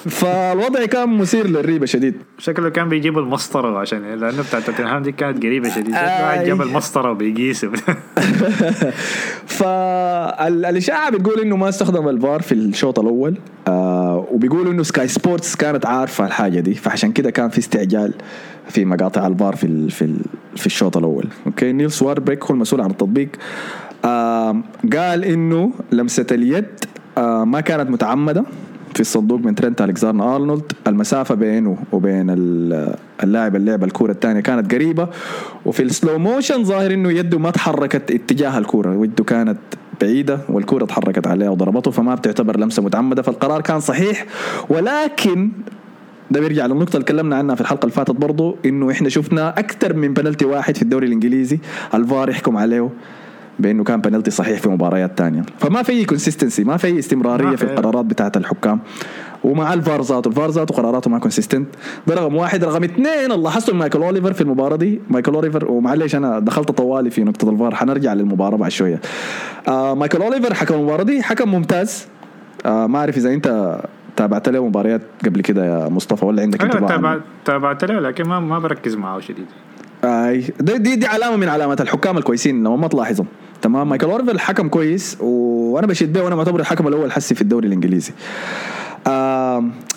فالوضع 0.09 0.85
كان 0.85 1.09
مثير 1.09 1.47
للريبة 1.47 1.85
شديد. 1.85 2.15
شكله 2.37 2.69
كان 2.69 2.89
بيجيب 2.89 3.17
المسطرة 3.17 3.79
عشان 3.79 4.15
لأنه 4.15 4.43
بتاع 4.43 4.59
توتنهام 4.59 5.03
دي 5.03 5.11
كانت 5.11 5.43
قريبة 5.43 5.69
شديد. 5.69 5.95
آه 5.95 6.43
جاب 6.43 6.61
المسطرة 6.61 7.11
وبيقيس. 7.11 7.65
فالاشاعه 9.57 11.09
بتقول 11.11 11.39
إنه 11.39 11.57
ما 11.57 11.69
استخدم 11.69 12.09
الفار 12.09 12.41
في 12.41 12.51
الشوط 12.51 12.99
الأول 12.99 13.37
آه 13.67 14.27
وبيقولوا 14.31 14.71
إنه 14.73 14.83
سكاي 14.83 15.07
سبورتس 15.07 15.55
كانت 15.55 15.85
عارفة 15.85 16.25
الحاجة 16.25 16.59
دي 16.59 16.73
فعشان 16.73 17.11
كده 17.11 17.31
كان 17.31 17.49
في 17.49 17.57
استعجال 17.57 18.13
في 18.69 18.85
مقاطع 18.85 19.27
الفار 19.27 19.55
في 19.55 19.89
في 19.89 20.15
في 20.55 20.65
الشوط 20.65 20.97
الأول. 20.97 21.27
okay 21.45 21.71
نيل 21.71 22.01
سواربريك 22.01 22.43
هو 22.43 22.53
المسؤول 22.53 22.81
عن 22.81 22.89
التطبيق. 22.91 23.29
قال 24.93 25.25
إنه 25.25 25.71
لمسة 25.91 26.25
اليد 26.31 26.65
ما 27.43 27.61
كانت 27.61 27.89
متعمدة 27.89 28.45
في 28.93 28.99
الصندوق 29.01 29.39
من 29.39 29.55
ترنت 29.55 29.81
الكساندر 29.81 30.35
أرنولد. 30.35 30.71
المسافة 30.87 31.35
بينه 31.35 31.77
وبين 31.91 32.25
اللاعب 33.23 33.55
اللعب 33.55 33.83
الكورة 33.83 34.11
الثانية 34.11 34.39
كانت 34.39 34.73
قريبة. 34.73 35.07
وفي 35.65 35.83
ال 35.83 35.90
slow 35.90 36.17
motion 36.17 36.63
ظاهر 36.63 36.93
إنه 36.93 37.11
يده 37.11 37.39
ما 37.39 37.51
تحركت 37.51 38.11
اتجاه 38.11 38.57
الكورة 38.57 39.03
يده 39.03 39.23
كانت 39.23 39.57
بعيدة 40.01 40.39
والكورة 40.49 40.85
تحركت 40.85 41.27
عليها 41.27 41.49
وضربته 41.49 41.91
فما 41.91 42.15
بتعتبر 42.15 42.59
لمسة 42.59 42.83
متعمدة. 42.83 43.21
فالقرار 43.21 43.61
كان 43.61 43.79
صحيح. 43.79 44.25
ولكن 44.69 45.51
ده 46.31 46.39
بيرجع 46.39 46.65
للنقطة 46.65 46.93
اللي 46.93 47.05
تكلمنا 47.05 47.35
عنها 47.35 47.55
في 47.55 47.61
الحلقة 47.61 47.83
اللي 47.83 47.95
فاتت 47.95 48.11
برضه 48.11 48.55
إنه 48.65 48.91
إحنا 48.91 49.09
شفنا 49.09 49.59
أكثر 49.59 49.93
من 49.93 50.13
بنالتي 50.13 50.45
واحد 50.45 50.75
في 50.75 50.81
الدوري 50.81 51.07
الإنجليزي. 51.07 51.59
الفار 51.93 52.29
يحكم 52.29 52.57
عليه. 52.57 52.89
بأنه 53.59 53.83
كان 53.83 54.01
بنالتي 54.01 54.31
صحيح 54.31 54.59
في 54.59 54.69
مباريات 54.69 55.11
ثانية 55.17 55.41
فما 55.57 55.83
في 55.83 56.05
consistency 56.05 56.63
ما 56.63 56.77
في 56.77 56.99
استمرارية 56.99 57.55
في 57.55 57.63
القرارات 57.63 58.05
بتاعت 58.05 58.37
الحكام. 58.37 58.79
ومع 59.43 59.73
الفار 59.73 60.01
ذاته 60.01 60.27
الفار 60.27 60.49
ذاته 60.49 60.75
قراراته 60.75 61.09
ما 61.09 61.19
consistent 61.19 61.67
ده 62.07 62.15
رقم 62.15 62.35
واحد 62.35 62.63
رقم 62.63 62.83
اثنين 62.83 63.31
اللي 63.31 63.43
لاحظته 63.43 63.73
مايكل 63.73 64.03
أوليفر 64.03 64.33
في 64.33 64.41
المباراة 64.41 64.75
دي. 64.75 65.01
مايكل 65.09 65.33
أوليفر 65.33 65.71
ومعلش 65.71 66.15
أنا 66.15 66.39
دخلت 66.39 66.71
طوالي 66.71 67.09
في 67.09 67.23
نقطة 67.23 67.49
الفار 67.49 67.75
حنرجع 67.75 68.13
للمباراة 68.13 68.57
بعد 68.57 68.71
شوية. 68.71 69.01
آه 69.67 69.93
مايكل 69.93 70.21
أوليفر 70.21 70.53
حكم 70.53 70.75
المباراة 70.75 71.03
دي 71.03 71.23
حكم 71.23 71.51
ممتاز. 71.51 72.07
آه 72.65 72.87
ما 72.87 72.99
أعرف 72.99 73.17
إذا 73.17 73.33
أنت 73.33 73.79
تابعت 74.15 74.49
له 74.49 74.67
مباريات 74.67 75.01
قبل 75.25 75.41
كده 75.41 75.65
يا 75.65 75.89
مصطفى 75.89 76.25
ولا 76.25 76.41
عندك 76.41 76.61
انت 76.61 76.73
تابعت 76.73 77.21
تابعت 77.45 77.85
له 77.85 77.99
لكن 77.99 78.23
ما 78.23 78.39
ما 78.39 78.59
بركز 78.59 78.95
معه 78.95 79.19
شديد. 79.19 79.45
أي. 80.03 80.43
دي, 80.59 80.95
دي 80.95 81.05
علامة 81.05 81.35
من 81.35 81.49
علامات 81.49 81.81
الحكام 81.81 82.17
الكويسين 82.17 82.63
لما 82.63 82.75
ما 82.75 82.87
تلاحظهم. 82.87 83.27
تمام. 83.61 83.89
مايكل 83.89 84.07
أوليفر 84.07 84.39
حكم 84.39 84.67
كويس 84.69 85.17
وأنا 85.19 85.87
بشيد 85.87 86.13
به 86.13 86.21
وأنا 86.21 86.35
معتبر 86.35 86.59
الحكم 86.59 86.87
الأول 86.87 87.11
حسي 87.11 87.35
في 87.35 87.41
الدوري 87.41 87.67
الإنجليزي. 87.67 88.11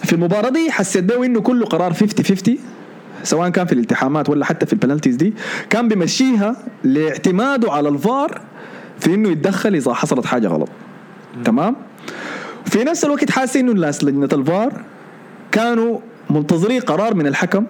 في 0.04 0.12
المباراة 0.12 0.48
دي 0.48 0.70
حسيت 0.70 1.04
به 1.04 1.26
انه 1.26 1.40
كله 1.40 1.66
قرار 1.66 1.92
50 1.92 2.24
50 2.24 2.58
سواء 3.22 3.48
كان 3.48 3.66
في 3.66 3.72
الالتحامات 3.72 4.28
ولا 4.28 4.44
حتى 4.44 4.66
في 4.66 4.72
ال 4.72 4.77
penalties 4.77 5.16
دي. 5.16 5.34
كان 5.70 5.88
بيمشيها 5.88 6.56
لاعتماده 6.84 7.72
على 7.72 7.88
الفار 7.88 8.40
في 8.98 9.14
إنه 9.14 9.28
يتدخل 9.28 9.74
إذا 9.74 9.94
حصلت 9.94 10.26
حاجة 10.26 10.48
غلط. 10.48 10.68
تمام. 11.44 11.76
في 12.64 12.84
نفس 12.84 13.04
الوقت 13.04 13.30
حاسس 13.30 13.56
إنه 13.56 13.72
الناس 13.72 14.04
لجنة 14.04 14.28
الفار 14.32 14.72
كانوا 15.52 15.98
منتظرين 16.30 16.80
قرار 16.80 17.14
من 17.14 17.26
الحكم 17.26 17.66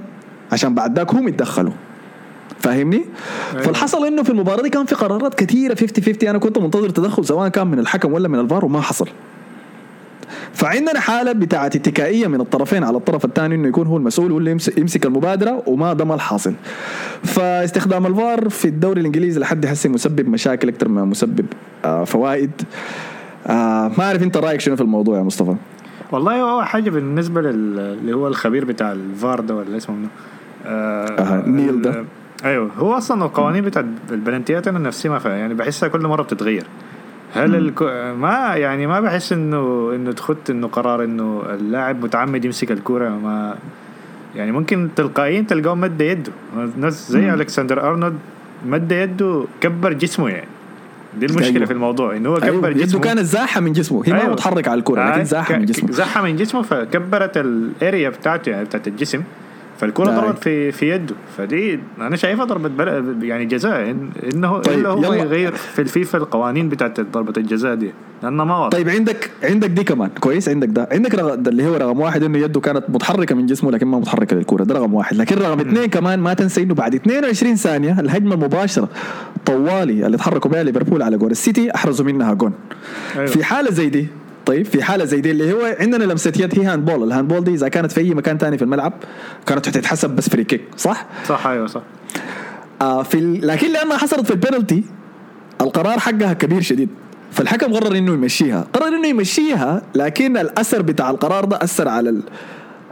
عشان 0.53 0.75
بعد 0.75 0.99
ذاك 0.99 1.15
هم 1.15 1.29
يتدخلوا. 1.29 1.73
فاهمني؟ 2.59 3.05
أيوة. 3.53 3.63
فالحصل 3.63 4.07
إنه 4.07 4.23
في 4.23 4.31
المباراة 4.31 4.63
دي 4.63 4.69
كان 4.71 4.85
في 4.85 4.95
قرارات 4.95 5.35
كثيره 5.35 5.75
50 5.75 6.05
50 6.05 6.29
أنا 6.29 6.39
كنت 6.39 6.59
منتظر 6.59 6.89
تدخل 6.89 7.25
سواء 7.25 7.49
كان 7.49 7.67
من 7.67 7.79
الحكم 7.79 8.13
ولا 8.13 8.29
من 8.29 8.39
الفار 8.39 8.65
وما 8.65 8.81
حصل. 8.81 9.09
فعندنا 10.55 11.01
حالة 11.01 11.33
بتاعت 11.33 11.77
اتكائية 11.77 12.27
من 12.27 12.41
الطرفين 12.41 12.85
على 12.85 12.97
الطرف 12.97 13.25
الثاني 13.25 13.55
إنه 13.55 13.69
يكون 13.69 13.87
هو 13.87 13.97
المسؤول 13.97 14.33
واللي 14.33 14.51
يمسك 14.79 15.07
المبادرة 15.07 15.63
وما 15.67 15.93
ده 15.93 16.05
ما 16.05 16.15
الحاصل. 16.15 16.55
فاستخدام 17.25 18.07
الفار 18.07 18.49
في 18.49 18.69
الدوري 18.69 19.01
الإنجليزي 19.01 19.41
لحد 19.41 19.67
هسه 19.67 19.89
مسبب 19.89 20.29
مشاكل 20.29 20.69
أكثر 20.69 20.89
ما 20.89 21.05
مسبب 21.05 21.47
آه 21.85 22.05
فوائد. 22.05 22.51
آه 23.47 23.93
ما 23.99 24.05
أعرف 24.05 24.23
أنت 24.23 24.37
رأيك 24.37 24.61
شنو 24.61 24.77
في 24.77 24.83
الموضوع 24.83 25.19
يا 25.19 25.23
مصطفى؟ 25.23 25.55
والله 26.13 26.43
هو 26.43 26.63
حاجة 26.63 26.91
بالنسبة 26.91 27.41
لي 27.41 28.13
هو 28.13 28.29
الخبير 28.29 28.65
بتاع 28.65 28.93
الفار 28.93 29.41
ده 29.41 29.55
ولا 29.55 29.77
اسمه 29.77 29.97
منه 29.97 30.09
آه 30.67 31.43
نيل 31.47 31.83
ده. 31.83 32.05
أيوه. 32.45 32.71
هو 32.79 32.93
أصلا 32.93 33.25
القوانين 33.25 33.65
بتاعت 33.65 33.87
البلنتيات 34.11 34.69
أنا 34.69 34.79
نفسي 34.79 35.09
ما 35.09 35.21
يعني 35.25 35.55
بحسها 35.55 35.89
كل 35.89 36.07
مرة 36.07 36.23
بتتغير. 36.23 36.67
هل 37.35 37.55
الكو... 37.57 37.85
ما 38.15 38.57
يعني 38.57 38.87
ما 38.87 39.01
بحس 39.01 39.33
انه 39.33 39.93
إنه 39.95 40.13
تخط 40.13 40.51
إنه 40.51 40.67
قرار 40.67 41.05
إنه 41.05 41.43
اللاعب 41.55 42.05
متعمد 42.05 42.45
يمسك 42.45 42.73
الكورة 42.73 43.09
ما 43.09 43.57
يعني 44.37 44.53
ممكن 44.53 44.89
تلقائيا 44.97 45.41
تلقاه 45.41 45.75
مد 45.75 46.01
يده. 46.01 46.33
ناس 46.77 47.13
زي 47.13 47.35
ألكسندر 47.35 47.89
أرنولد 47.89 48.19
مد 48.67 48.93
يده 48.93 49.45
كبر 49.61 49.93
جسمه 49.93 50.29
يعني. 50.29 50.49
دي 51.19 51.27
المشكلة 51.27 51.55
أيوة. 51.55 51.67
في 51.67 51.73
الموضوع 51.73 52.17
إنه 52.17 52.29
هو 52.29 52.37
كبر 52.37 52.69
أيوة. 52.69 52.71
جسمه. 52.71 53.01
كانت 53.01 53.21
زاحة 53.21 53.61
من 53.61 53.73
جسمه. 53.73 54.03
هي 54.07 54.13
أيوة. 54.13 54.27
ما 54.27 54.33
متحرك 54.33 54.69
على 54.69 54.79
الكورة 54.79 55.11
لكن 55.11 55.25
زاحة 55.25 55.57
من 55.57 55.65
جسمه. 55.65 55.93
زاحة 55.93 56.23
من 56.23 56.37
جسمه 56.37 56.63
فكبرت 56.63 57.37
الاريا 57.37 58.09
بتاعته 58.09 58.51
يعني 58.51 58.65
بتاعت 58.65 58.89
الجسم. 58.89 59.23
فالكرة 59.81 60.05
ضربت 60.05 60.43
في 60.43 60.73
في 60.73 60.91
يده. 60.91 61.15
فدي 61.39 61.81
أنا 62.01 62.17
شايفها 62.17 62.45
ضربة 62.45 62.85
يعني 63.23 63.45
جزاء. 63.45 63.97
إنه 64.35 64.59
طيب 64.59 64.79
إلا 64.79 64.89
هو 64.89 65.13
يغير 65.13 65.53
في 65.53 65.83
الفيفا 65.83 66.19
القوانين 66.19 66.69
بتاعت 66.69 67.01
ضربة 67.01 67.33
الجزاء 67.37 67.75
دي. 67.75 67.93
لأنه 68.23 68.45
ما 68.45 68.57
واضح. 68.57 68.79
طيب 68.79 68.89
عندك 68.89 69.31
عندك 69.43 69.71
دي 69.71 69.85
كمان. 69.85 70.11
كويس 70.21 70.49
عندك 70.49 70.69
ده. 70.69 70.89
عندك 70.93 71.15
رغم 71.15 71.43
ده 71.43 71.51
اللي 71.51 71.67
هو 71.67 71.77
رقم 71.77 72.01
واحد 72.01 72.23
إنه 72.23 72.39
يده 72.39 72.61
كانت 72.61 72.85
متحركة 72.89 73.35
من 73.35 73.47
جسمه 73.47 73.71
لكن 73.71 73.87
ما 73.87 73.99
متحركة 73.99 74.37
للكورة. 74.37 74.65
ده 74.65 74.75
رقم 74.75 74.95
واحد. 74.95 75.17
لكن 75.17 75.37
رقم 75.37 75.61
اثنين 75.61 75.87
كمان 75.87 76.19
ما 76.21 76.35
تنسى 76.35 76.63
إنه 76.63 76.75
بعد 76.75 76.95
22 76.95 77.57
ثانية 77.57 78.01
الهجمة 78.01 78.35
المباشرة 78.35 78.89
طوالي 79.47 80.07
اللي 80.07 80.17
تحركوا 80.17 80.51
بها 80.51 80.63
ليفربول 80.63 81.03
على 81.03 81.17
جول 81.17 81.31
السيتي 81.31 81.75
أحرزوا 81.75 82.07
منها 82.07 82.35
جون. 82.35 82.53
أيوه. 83.17 83.27
في 83.27 83.45
حالة 83.45 83.71
زي 83.71 83.89
دي 83.89 84.07
طيب 84.47 84.67
في 84.67 84.83
حالة 84.83 85.05
زي 85.05 85.21
دي 85.21 85.31
اللي 85.31 85.53
هو 85.53 85.77
عندنا 85.81 86.05
لمسة 86.05 86.33
يد 86.39 86.59
هي 86.59 86.67
handball 86.67 87.03
ال 87.03 87.29
handball 87.29 87.45
دي 87.45 87.55
إذا 87.55 87.69
كانت 87.69 87.93
في 87.93 88.01
أي 88.01 88.15
مكان 88.15 88.39
ثاني 88.39 88.59
في 88.59 88.65
الملعب 88.65 88.93
كانت 89.47 89.69
تتحسب 89.69 90.11
بس 90.11 90.29
free 90.29 90.45
kick 90.45 90.63
صح؟ 90.77 91.07
صح 91.29 91.47
أيوه 91.47 91.67
صح. 91.67 91.83
آه 92.83 93.03
في 93.03 93.19
ال... 93.19 93.47
لكن 93.47 93.73
لأنها 93.73 93.97
حصلت 93.97 94.27
في 94.27 94.31
البينالتي 94.31 94.85
القرار 95.61 95.99
حقها 95.99 96.33
كبير 96.33 96.61
شديد. 96.61 96.89
فالحكم 97.33 97.73
قرر 97.73 97.97
إنه 97.97 98.13
يمشيها. 98.13 98.67
قرر 98.73 98.89
إنه 98.89 99.09
يمشيها 99.09 99.83
لكن 99.95 100.37
الأثر 100.37 100.83
بتاع 100.83 101.11
القرار 101.11 101.45
ده 101.45 101.59
أثر 101.63 101.89
على 101.89 102.11
ال... 102.11 102.23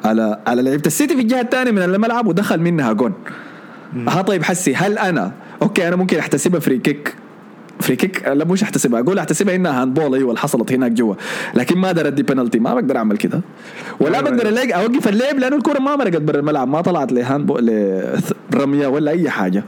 على 0.05 0.38
على 0.47 0.62
لعيبة 0.62 0.83
السيتي 0.87 1.14
في 1.14 1.21
الجهة 1.23 1.40
الثانية 1.40 1.71
من 1.71 1.83
الملعب 1.83 2.26
ودخل 2.26 2.61
منها 2.61 2.93
جون. 2.93 3.12
ها 4.09 4.23
طيب 4.23 4.43
حسي 4.43 4.75
هل 4.75 4.99
أنا 4.99 5.33
okay 5.62 5.88
أنا 5.88 5.97
ممكن 5.97 6.19
أحتسبها 6.19 6.61
free 6.61 6.79
kick 6.79 7.15
free 7.88 7.97
kick 7.97 8.29
لا 8.28 8.45
مش 8.45 8.62
احتسبها. 8.62 9.00
أقول 9.00 9.18
احتسبها 9.18 9.54
إنها 9.54 9.83
handball 9.83 10.15
أيوه 10.14 10.28
اللي 10.28 10.40
حصلت 10.40 10.73
هناك 10.73 10.92
جوا. 10.92 11.14
لكن 11.54 11.78
ما 11.78 11.87
أقدر 11.87 12.07
ادي 12.07 12.23
بنالتي 12.23 12.59
ما 12.59 12.75
بقدر 12.75 12.97
أعمل 12.97 13.16
كده. 13.16 13.40
ولا 14.00 14.18
أيوة 14.18 14.30
بقدر 14.30 14.47
أيوة. 14.47 14.49
ألاقي 14.49 14.83
أوقف 14.83 15.09
اللعب 15.09 15.38
لأنه 15.38 15.57
الكرة 15.57 15.78
ما 15.78 15.97
مرقت 15.97 16.16
برا 16.21 16.38
الملعب 16.38 16.68
ما 16.68 16.80
طلعت 16.80 17.12
ل 17.12 17.47
handball 17.47 17.67
لرميه 18.52 18.87
ولا 18.87 19.11
أي 19.11 19.30
حاجة. 19.30 19.64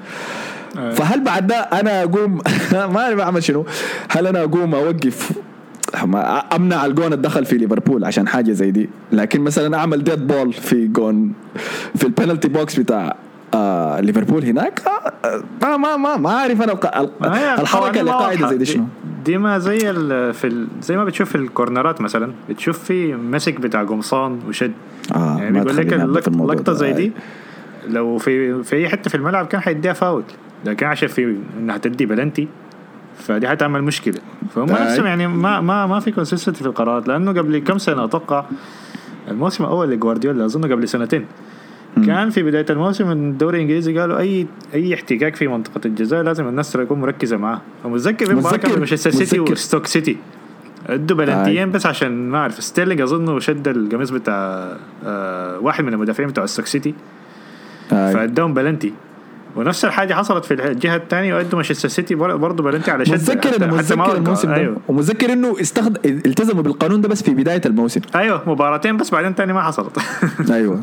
أيوة. 0.78 0.90
فهل 0.90 1.20
بعد 1.20 1.46
ده 1.46 1.56
أنا 1.56 2.02
أقوم 2.02 2.38
ما 2.94 3.00
أعرف 3.00 3.20
أعمل 3.20 3.42
شنو. 3.42 3.66
هل 4.10 4.26
أنا 4.26 4.42
أقوم 4.42 4.74
أوقف؟ 4.74 5.32
أمنع 6.56 6.86
الجون 6.86 7.12
الدخل 7.12 7.44
في 7.44 7.56
ليفربول 7.58 8.04
عشان 8.04 8.28
حاجة 8.28 8.52
زي 8.52 8.70
دي. 8.70 8.88
لكن 9.12 9.40
مثلا 9.40 9.76
أعمل 9.76 10.04
dead 10.04 10.26
ball 10.26 10.52
في 10.52 10.86
جون 10.86 11.32
في 11.96 12.04
ال 12.04 12.10
penalty 12.10 12.48
box 12.48 12.76
بتاع 12.80 13.16
آه 13.54 14.00
ليفربول 14.00 14.44
هناك؟ 14.44 14.82
آه 14.86 15.42
ما 15.62 15.76
ما 15.76 15.96
ما 15.96 16.16
ما 16.16 16.30
أعرف 16.30 16.62
أنا. 16.62 17.60
الحركة 17.60 18.00
اللي 18.00 18.10
قاعدة 18.10 18.48
زي 18.48 18.56
دي 18.56 18.64
شنو؟ 18.64 18.84
دي 19.24 19.38
ما 19.38 19.58
زي 19.58 19.78
في. 20.32 20.66
زي 20.82 20.96
ما 20.96 21.04
بتشوف 21.04 21.28
في 21.28 21.34
الكورنرات 21.34 22.00
مثلا. 22.00 22.32
بتشوف 22.48 22.78
في 22.78 23.14
مسك 23.14 23.60
بتاع 23.60 23.84
قمصان 23.84 24.40
وشد. 24.48 24.72
آه 25.14 25.38
يعني 25.38 25.60
بيقول 25.60 25.76
لك 25.76 26.28
اللقطه 26.28 26.72
زي 26.72 26.92
دي. 26.92 27.12
لو 27.88 28.18
في 28.18 28.62
في 28.62 28.76
أي 28.76 28.88
حتة 28.88 29.08
في 29.08 29.14
الملعب 29.14 29.46
كان 29.46 29.60
حيديها 29.60 29.92
فاول. 29.92 30.22
لكن 30.64 30.86
عشان 30.86 31.08
في 31.08 31.36
إنها 31.58 31.78
تدي 31.78 32.06
بلنتي 32.06 32.48
فدي 33.18 33.48
حتعمل 33.48 33.82
مشكلة. 33.82 34.18
فهم 34.54 34.70
نفسهم 34.70 35.06
يعني 35.06 35.26
ما 35.26 35.60
ما 35.60 35.86
ما 35.86 36.00
في 36.00 36.10
consistency 36.10 36.60
في 36.60 36.66
القرارات. 36.66 37.08
لأنه 37.08 37.32
قبل 37.32 37.58
كم 37.58 37.78
سنة 37.78 38.04
أتوقع 38.04 38.44
الموسم 39.28 39.64
الأول 39.64 39.90
لجوارديولا 39.90 40.44
أظن 40.44 40.72
قبل 40.72 40.88
سنتين. 40.88 41.26
كان 42.06 42.30
في 42.30 42.42
بداية 42.42 42.66
الموسم 42.70 43.10
الدوري 43.10 43.56
الإنجليزي 43.56 43.98
قالوا 43.98 44.18
اي 44.18 44.46
أي 44.74 44.94
احتكاك 44.94 45.36
في 45.36 45.48
منطقة 45.48 45.80
الجزاء 45.86 46.22
لازم 46.22 46.48
الناس 46.48 46.72
تكون 46.72 47.00
مركزة 47.00 47.36
معاه. 47.36 47.60
ومتذكر 47.84 48.34
مباراة 48.34 48.76
مانشستر 48.76 49.10
سيتي 49.10 49.40
وستوك 49.40 49.86
سيتي. 49.86 50.16
أدوا 50.86 51.16
بلنتيين 51.16 51.72
بس 51.72 51.86
عشان 51.86 52.28
ما 52.28 52.38
أعرف. 52.38 52.62
ستيرلينج 52.62 53.00
أظن 53.00 53.40
شد 53.40 53.68
القميص 53.68 54.10
بتاع 54.10 54.68
آه 55.04 55.58
واحد 55.58 55.84
من 55.84 55.92
المدافعين 55.92 56.28
بتوع 56.28 56.46
ستوك 56.46 56.66
سيتي. 56.66 56.94
فاداهم 57.90 58.54
بلنتي. 58.54 58.92
ونفس 59.56 59.84
الحاجة 59.84 60.14
حصلت 60.14 60.44
في 60.44 60.54
الجهة 60.54 60.96
الثانية 60.96 61.34
وأدوا 61.34 61.54
مانشستر 61.54 61.88
سيتي 61.88 62.14
برضه 62.14 62.62
بلنتي 62.62 62.90
على 62.90 63.04
شد. 63.04 63.12
متذكر 63.12 63.56
إنه 63.56 63.76
متذكر 63.76 64.16
الموسم 64.16 64.48
ده. 64.48 64.54
أيوه. 64.54 64.76
ومتذكر 64.88 65.32
إنه 65.32 65.56
استخدم 65.60 66.00
التزموا 66.04 66.62
بالقانون 66.62 67.00
ده 67.00 67.08
بس 67.08 67.22
في 67.22 67.30
بداية 67.30 67.60
الموسم. 67.66 68.00
أيوه 68.14 68.42
مباراتين 68.46 68.96
بس 68.96 69.10
بعدين 69.10 69.34
ثاني 69.34 69.52
ما 69.52 69.62
حصلت. 69.62 69.98
أيوه. 70.50 70.80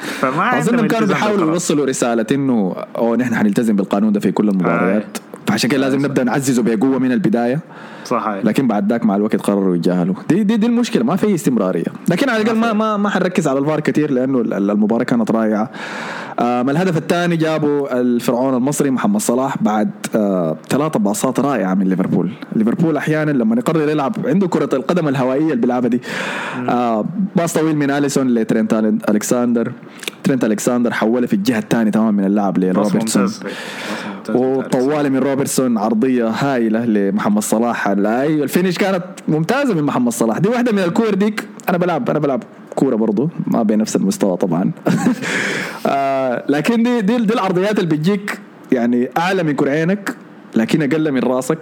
فما 0.00 0.58
أظن 0.58 0.86
كانوا 0.88 1.08
بيحاولوا 1.08 1.52
يوصلوا 1.52 1.86
رسالة 1.86 2.26
إنه 2.32 2.76
أو 2.96 3.14
نحن 3.14 3.34
حنلتزم 3.34 3.76
بالقانون 3.76 4.12
ده 4.12 4.20
في 4.20 4.32
كل 4.32 4.48
المباريات. 4.48 5.02
آه. 5.16 5.32
فعشان 5.46 5.70
كده 5.70 5.80
لازم 5.80 6.06
نبدأ 6.06 6.24
نعززه 6.24 6.62
بقوة 6.62 6.98
من 6.98 7.12
البداية. 7.12 7.60
صح 8.12 8.28
لكن 8.44 8.68
بعد 8.68 8.92
ذاك 8.92 9.04
مع 9.04 9.16
الوقت 9.16 9.36
قرروا 9.36 9.76
يتجاهلوا. 9.76 10.14
دي 10.28 10.44
دي, 10.44 10.56
دي 10.56 10.66
المشكلة 10.66 11.04
ما 11.04 11.16
في 11.16 11.34
استمرارية. 11.34 11.84
لكن 12.08 12.28
على 12.28 12.42
الأقل 12.42 12.58
ما 12.58 12.72
ما 12.72 12.96
ما 12.96 13.08
حنركز 13.08 13.48
على 13.48 13.58
الفار 13.58 13.80
كثير 13.80 14.10
لأنه 14.10 14.40
المباراة 14.40 15.04
كانت 15.04 15.30
رائعة. 15.30 15.70
آه 16.40 16.60
الهدف 16.60 16.96
الثاني 16.96 17.36
جابوا 17.36 18.00
الفرعون 18.00 18.54
المصري 18.54 18.90
محمد 18.90 19.20
صلاح 19.20 19.62
بعد 19.62 19.90
آه 20.16 20.56
ثلاثة 20.68 20.98
باصات 20.98 21.40
رائعة 21.40 21.74
من 21.74 21.88
ليفربول. 21.88 22.32
ليفربول 22.56 22.96
أحيانا 22.96 23.30
لما 23.30 23.56
يقرر 23.56 23.88
يلعب 23.88 24.16
عنده 24.24 24.48
كرة 24.48 24.68
القدم 24.72 25.08
الهوائية 25.08 25.44
اللي 25.44 25.56
بيلعبها 25.56 25.88
دي 25.88 26.00
آه 26.68 27.04
باص 27.36 27.52
طويل 27.52 27.76
من 27.76 27.90
أليسون 27.90 28.34
لترينت 28.34 28.74
ألكساندر 29.08 29.72
ترينت 30.24 30.44
ألكساندر 30.44 30.92
حوله 30.92 31.26
في 31.26 31.32
الجهة 31.32 31.58
الثانية 31.58 31.90
تمام 31.90 32.14
من 32.14 32.24
اللاعب 32.24 32.58
لروبرتسون. 32.58 33.28
وطوالي 34.30 35.10
من 35.10 35.18
روبرتسون 35.18 35.78
عرضية 35.78 36.28
هايلة 36.28 36.84
لمحمد 36.84 37.42
صلاح. 37.42 37.88
ال 37.88 38.01
finish 38.01 38.78
كانت 38.78 39.04
ممتازة 39.28 39.74
من 39.74 39.82
محمد 39.82 40.12
صلاح. 40.12 40.38
دي 40.38 40.48
واحدة 40.48 40.72
من 40.72 40.78
الكور 40.78 41.14
ديك. 41.14 41.48
أنا 41.68 41.78
بلعب 41.78 42.10
أنا 42.10 42.18
بلعب 42.18 42.42
كورة 42.74 42.96
برضو 42.96 43.28
ما 43.46 43.62
بنفس 43.62 43.96
المستوى 43.96 44.36
طبعا. 44.36 44.70
آه 45.86 46.44
لكن 46.48 46.82
دي, 46.82 47.00
دي 47.00 47.16
دي 47.16 47.34
العرضيات 47.34 47.78
اللي 47.78 47.96
بتجيك 47.96 48.38
يعني 48.72 49.08
أعلى 49.18 49.42
من 49.42 49.52
كرعينك 49.52 50.16
لكن 50.56 50.82
أقل 50.82 51.12
من 51.12 51.20
راسك. 51.20 51.58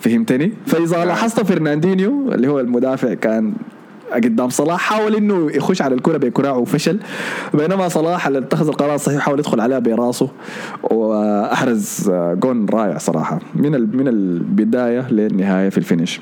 فهمتني؟ 0.00 0.52
فإذا 0.66 0.96
نعم. 0.98 1.08
لاحظت 1.08 1.40
فرناندينيو 1.40 2.32
اللي 2.32 2.48
هو 2.48 2.60
المدافع 2.60 3.14
كان 3.14 3.54
قدام 4.12 4.48
صلاح 4.48 4.80
حاول 4.80 5.14
إنه 5.14 5.50
يخش 5.50 5.82
على 5.82 5.94
الكرة 5.94 6.16
بكراعه 6.16 6.58
وفشل. 6.58 6.98
بينما 7.54 7.88
صلاح 7.88 8.26
اللي 8.26 8.38
اتخذ 8.38 8.68
القرار 8.68 8.94
الصحيح 8.94 9.20
حاول 9.20 9.38
يدخل 9.38 9.60
عليها 9.60 9.78
براسه. 9.78 10.28
وأحرز 10.82 12.10
جون 12.14 12.66
رائع 12.66 12.98
صراحة 12.98 13.38
من 13.54 13.96
من 13.96 14.08
البداية 14.08 15.08
للنهاية 15.10 15.68
في 15.68 15.78
ال 15.78 15.83
finish. 15.83 16.20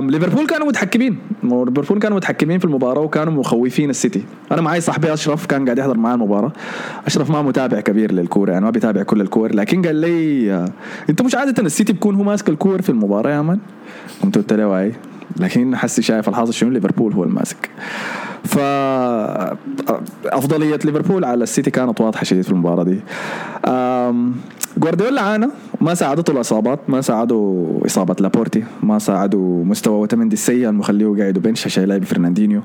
ليفربول 0.00 0.46
كانوا 0.46 0.66
متحكمين. 0.66 1.18
ليفربول 1.42 1.98
كانوا 1.98 2.16
متحكمين 2.16 2.58
في 2.58 2.64
المباراة 2.64 3.00
وكانوا 3.00 3.32
مخوفين 3.32 3.90
السيتي. 3.90 4.22
أنا 4.52 4.60
معي 4.60 4.80
صاحبي 4.80 5.12
أشرف 5.12 5.46
كان 5.46 5.64
قاعد 5.64 5.78
يحضر 5.78 5.96
معي 5.96 6.14
المباراة. 6.14 6.52
أشرف 7.06 7.30
ما 7.30 7.42
متابع 7.42 7.80
كبير 7.80 8.12
للكورة 8.12 8.52
يعني 8.52 8.64
ما 8.64 8.70
بيتابع 8.70 9.02
كل 9.02 9.20
الكور 9.20 9.54
لكن 9.54 9.82
قال 9.82 9.96
لي 9.96 10.52
آه، 10.52 10.68
أنت 11.10 11.22
مش 11.22 11.34
عادة 11.34 11.62
السيتي 11.62 11.92
بيكون 11.92 12.14
هو 12.14 12.22
ماسك 12.22 12.48
الكور 12.48 12.82
في 12.82 12.90
المباراة 12.90 13.30
يا 13.30 13.42
man 13.42 13.58
قمت 14.22 14.38
قلت 14.38 14.52
له 14.52 14.68
واي 14.68 14.92
لكن 15.36 15.76
حسي 15.76 16.02
شايف 16.02 16.28
الحاصل 16.28 16.54
شنو؟ 16.54 16.70
ليفربول 16.70 17.12
هو 17.12 17.24
الماسك. 17.24 17.70
ف 18.44 18.58
أفضلية 20.26 20.78
ليفربول 20.84 21.24
على 21.24 21.44
السيتي 21.44 21.70
كانت 21.70 22.00
واضحة 22.00 22.24
شديد 22.24 22.42
في 22.42 22.50
المباراة 22.50 22.82
دي. 22.84 23.00
جوارديولا 24.78 25.20
عانى 25.20 25.48
ما 25.80 25.94
ساعدته 25.94 26.30
الإصابات 26.30 26.78
ما 26.88 27.00
ساعده 27.00 27.66
إصابة 27.86 28.16
لابورتي 28.20 28.64
ما 28.82 28.98
ساعده 28.98 29.62
مستوى 29.64 29.94
اوتمندي 30.00 30.34
السيء 30.34 30.68
المخليه 30.68 31.16
قاعد 31.18 31.38
bench 31.38 31.66
عشان 31.66 31.82
يلعب 31.82 32.04
فرناندينيو. 32.04 32.62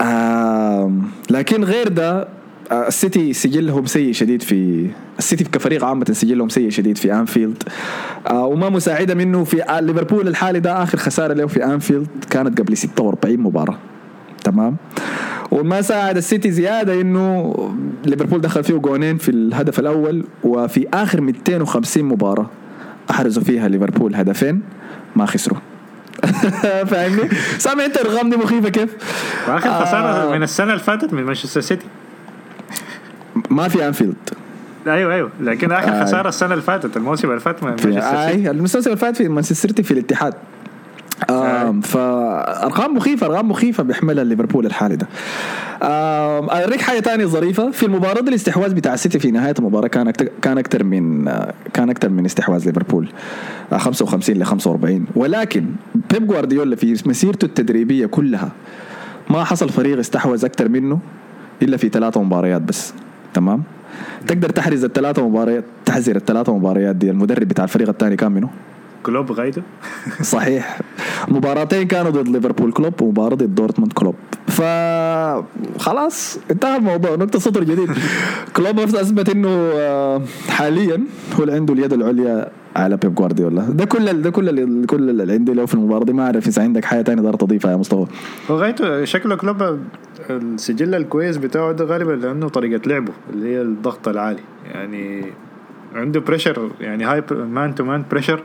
أيوه. 0.00 0.92
لكن 1.30 1.64
غير 1.64 1.88
ده 1.88 2.28
السيتي 2.72 3.32
سجلهم 3.32 3.86
سيء 3.86 4.12
شديد 4.12 4.42
في 4.42 4.90
السيتي 5.18 5.44
كفريق 5.44 5.84
عامة 5.84 6.06
سجلهم 6.12 6.48
سيء 6.48 6.70
شديد 6.70 6.98
في 6.98 7.12
أنفيلد. 7.14 7.62
آه 8.26 8.46
وما 8.46 8.68
مساعدة 8.68 9.14
منه 9.14 9.44
في 9.44 9.62
آه 9.62 9.80
ليفربول 9.80 10.28
الحالي 10.28 10.60
ده 10.60 10.82
آخر 10.82 10.98
خسارة 10.98 11.32
له 11.32 11.46
في 11.46 11.64
أنفيلد 11.64 12.08
كانت 12.30 12.60
قبل 12.60 12.76
46 12.76 13.38
مباراة. 13.38 13.78
تمام؟ 14.44 14.76
وما 15.50 15.82
ساعد 15.82 16.16
السيتي 16.16 16.50
زيادة 16.50 17.00
إنه 17.00 17.54
ليفربول 18.04 18.40
دخل 18.40 18.64
فيه 18.64 18.74
جونين 18.74 19.16
في 19.18 19.28
الهدف 19.28 19.78
الأول 19.78 20.24
وفي 20.44 20.86
آخر 20.94 21.20
250 21.20 22.04
مباراة 22.04 22.46
أحرزوا 23.10 23.42
فيها 23.42 23.68
ليفربول 23.68 24.14
هدفين 24.14 24.60
ما 25.16 25.26
خسروا. 25.26 25.58
فاهمني؟ 26.90 27.28
سامع 27.58 27.84
أنت 27.84 27.96
الارقام 27.96 28.30
دي 28.30 28.36
مخيفة 28.36 28.68
كيف؟ 28.68 28.96
واخر 29.48 29.84
خسارة 29.84 30.32
آه. 30.32 30.36
من 30.36 30.42
السنة 30.42 30.72
اللي 30.72 30.84
فاتت 30.84 31.12
من 31.12 31.24
مانشستر 31.24 31.60
سيتي. 31.60 31.86
ما 33.50 33.68
في 33.68 33.86
انفيلد 33.88 34.16
أيوه 34.86 35.14
أيوه. 35.14 35.30
لكن 35.40 35.72
آخر 35.72 36.00
آه. 36.00 36.04
خسارة 36.04 36.28
السنة 36.28 36.52
اللي 36.52 36.62
فاتت 36.62 36.96
الموسم 36.96 37.28
اللي 37.28 37.40
فات 37.40 37.62
مانشستر. 37.62 38.00
اي 38.00 38.50
الموسم 38.50 38.78
اللي 38.78 38.96
فات 38.96 39.16
في 39.16 39.28
مانشستر 39.28 39.68
سيتي 39.68 39.82
في 39.82 39.90
الاتحاد. 39.90 40.34
آم 41.30 41.80
فأرقام 41.80 42.96
مخيفة 42.96 43.26
أرقام 43.26 43.48
مخيفة 43.48 43.82
بيحملها 43.82 44.24
ليفربول 44.24 44.66
الحالي 44.66 44.96
ده. 44.96 45.06
أوريك 45.82 46.80
حاجة 46.80 47.00
تانية 47.00 47.24
ظريفة. 47.24 47.70
في 47.70 47.86
المباراة 47.86 48.20
دي 48.20 48.28
الاستحواذ 48.28 48.74
بتاع 48.74 48.94
السيتي 48.94 49.18
في 49.18 49.30
نهاية 49.30 49.54
المباراة 49.58 49.88
كان 49.88 50.10
كان 50.42 50.58
أكثر 50.58 50.84
من 50.84 51.28
آه، 51.28 51.54
كان 51.74 51.90
أكثر 51.90 52.08
من 52.08 52.24
استحواذ 52.24 52.66
ليفربول. 52.66 53.08
آه، 53.72 53.78
55 53.78 54.36
ل 54.36 54.44
45 54.44 55.06
ولكن 55.16 55.66
بيب 56.12 56.26
جوارديولا 56.26 56.76
في 56.76 57.02
مسيرته 57.06 57.44
التدريبية 57.44 58.06
كلها 58.06 58.50
ما 59.30 59.44
حصل 59.44 59.68
فريق 59.68 59.98
استحوذ 59.98 60.44
أكثر 60.44 60.68
منه 60.68 60.98
إلا 61.62 61.76
في 61.76 61.88
ثلاثة 61.88 62.22
مباريات 62.22 62.62
بس. 62.62 62.92
تمام؟ 63.34 63.62
تقدر 64.26 64.48
تحزر 64.50 64.84
الثلاثة 64.84 65.28
مباريات 65.28 65.64
تحزر 65.86 66.16
الثلاثة 66.16 66.56
مباريات 66.56 66.96
دي 66.96 67.10
المدرب 67.10 67.48
بتاع 67.48 67.64
الفريق 67.64 67.88
الثاني 67.88 68.16
كان 68.16 68.32
منه 68.32 68.48
كلوب 69.02 69.32
غايته؟ 69.32 69.62
صحيح. 70.22 70.80
مباراتين 71.28 71.86
كانوا 71.86 72.10
ضد 72.10 72.28
ليفربول 72.28 72.72
كلوب 72.72 73.02
ومباراة 73.02 73.34
ضد 73.34 73.54
دورتموند 73.54 73.92
كلوب. 73.92 74.14
ف 74.48 74.62
خلاص 75.78 76.38
انتهى 76.50 76.76
الموضوع. 76.76 77.14
نقطة 77.14 77.38
سطر 77.38 77.64
جديد. 77.64 77.90
كلوب 78.56 78.78
اثبت 78.78 79.28
إنه 79.28 79.48
آه، 79.48 80.22
حاليا 80.48 81.04
هو 81.38 81.42
اللي 81.42 81.54
عنده 81.54 81.74
اليد 81.74 81.92
العليا 81.92 82.48
على 82.76 82.96
بيب 82.96 83.14
جوارديولا. 83.14 83.62
ده 83.62 83.84
كل 83.84 84.22
ده 84.22 84.30
كل 84.30 84.84
كل 84.86 85.10
اللي 85.10 85.32
عندي 85.32 85.54
له 85.54 85.66
في 85.66 85.74
المباراة 85.74 86.04
دي. 86.04 86.12
ما 86.12 86.24
أعرف 86.26 86.48
إذا 86.48 86.62
عندك 86.62 86.84
حاجة 86.84 87.02
ثانية 87.02 87.22
تقدر 87.22 87.34
تضيفها 87.34 87.70
يا 87.70 87.76
مصطفى. 87.76 88.06
وغايته 88.48 89.04
شكله 89.04 89.36
كلوب 89.36 89.78
السجل 90.30 90.94
الكويس 90.94 91.36
بتاعه 91.36 91.72
ده 91.72 91.84
غالبا 91.84 92.12
لأنه 92.12 92.48
طريقة 92.48 92.88
لعبه 92.88 93.12
اللي 93.32 93.48
هي 93.48 93.62
الضغط 93.62 94.08
العالي. 94.08 94.40
يعني 94.74 95.24
عنده 95.94 96.20
pressure 96.20 96.70
يعني 96.80 97.04
high 97.04 97.22
man 97.30 97.74
to 97.74 97.84
man 97.84 98.04
pressure 98.10 98.42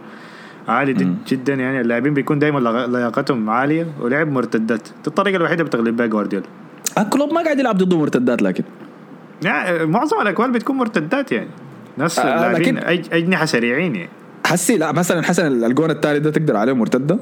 عالي 0.67 0.93
جد 0.93 1.15
جدا 1.27 1.53
يعني. 1.53 1.81
اللاعبين 1.81 2.13
بيكون 2.13 2.39
دائما 2.39 2.59
لياقتهم 2.87 3.49
عالية 3.49 3.87
ولعب 4.01 4.31
مرتدات. 4.31 4.81
دي 4.83 5.07
الطريقة 5.07 5.35
الوحيدة 5.37 5.63
بتغلب 5.63 5.97
بها 5.97 6.05
جوارديولا. 6.05 6.45
آه، 6.97 7.03
كلوب 7.03 7.33
ما 7.33 7.41
قاعد 7.41 7.59
يلعب 7.59 7.77
ضده 7.77 7.97
مرتدات 7.97 8.41
لكن. 8.41 8.63
يعني 9.43 9.85
معظم 9.85 10.21
الاقوان 10.21 10.51
بتكون 10.51 10.75
مرتدات 10.77 11.31
يعني. 11.31 11.47
ناس 11.97 12.19
آه، 12.19 12.23
اللاعبين 12.35 12.75
لكن- 12.77 13.03
أج- 13.03 13.13
أجنحة 13.13 13.45
سريعين 13.45 13.95
يعني. 13.95 14.09
حسي 14.45 14.77
لا 14.77 14.91
مثلا 14.91 15.23
حسن 15.23 15.45
الجون 15.65 15.91
الثالث 15.91 16.23
ده 16.23 16.31
تقدر 16.31 16.55
عليه 16.57 16.73
مرتدة؟ 16.73 17.17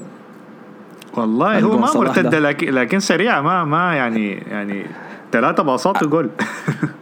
والله 1.14 1.60
هو 1.60 1.78
ما 1.80 1.94
مرتده 1.96 2.30
ده. 2.30 2.40
لكن 2.40 2.74
لكن 2.74 3.00
سريعة 3.00 3.42
ما 3.42 3.66
ما 3.66 3.94
يعني 3.96 4.32
يعني 4.32 4.86
ثلاثة 5.32 5.64
باصات 5.64 6.04
وجول. 6.04 6.30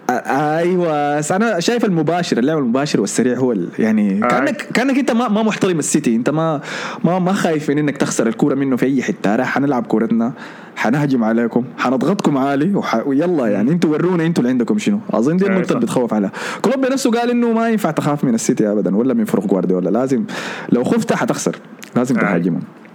آه، 0.09 0.57
أيوه 0.57 1.17
بس 1.17 1.31
أنا 1.31 1.59
شايف 1.59 1.85
المباشر 1.85 2.37
اللعب 2.37 2.57
المباشر 2.57 3.01
والسريع 3.01 3.37
هو 3.37 3.55
يعني 3.79 4.23
آه. 4.23 4.27
كانك 4.27 4.55
كأنك 4.73 4.97
أنت 4.97 5.11
ما 5.11 5.27
ما 5.27 5.43
محترم 5.43 5.79
السيتي. 5.79 6.15
أنت 6.15 6.29
ما 6.29 6.61
ما 7.03 7.19
ما 7.19 7.33
خايف 7.33 7.69
من 7.69 7.77
إنك 7.77 7.97
تخسر 7.97 8.27
الكوره 8.27 8.55
منه 8.55 8.75
في 8.75 8.85
أي 8.85 9.03
حتة. 9.03 9.35
راح 9.35 9.55
حنلعب 9.55 9.87
كورتنا. 9.87 10.33
حنهجم 10.75 11.23
عليكم. 11.23 11.65
حنضغطكم 11.77 12.37
عالي. 12.37 12.75
وح... 12.75 13.07
ويلا 13.07 13.47
يعني 13.47 13.71
أنتوا 13.71 13.89
ورونا. 13.89 14.25
أنتوا 14.25 14.43
اللي 14.43 14.51
عندكم 14.51 14.77
شنو؟ 14.77 14.99
أظن 15.11 15.37
دي 15.37 15.45
أي 15.45 15.49
النقطة. 15.49 15.69
اللي 15.69 15.81
بتخوف 15.81 16.13
عليها. 16.13 16.31
كلوب 16.61 16.85
بنفسه 16.85 17.11
قال 17.11 17.29
إنه 17.29 17.53
ما 17.53 17.69
ينفع 17.69 17.91
تخاف 17.91 18.23
من 18.23 18.33
السيتي 18.33 18.71
ابدا 18.71 18.95
ولا 18.95 19.13
من 19.13 19.25
فرق 19.25 19.45
جوارديولا. 19.45 19.89
لازم 19.89 20.23
لو 20.71 20.83
خفت 20.83 21.13
حتخسر. 21.13 21.55
لازم 21.95 22.15
أي. 22.15 22.21
تهاجمهم. 22.21 22.61
آه 22.61 22.88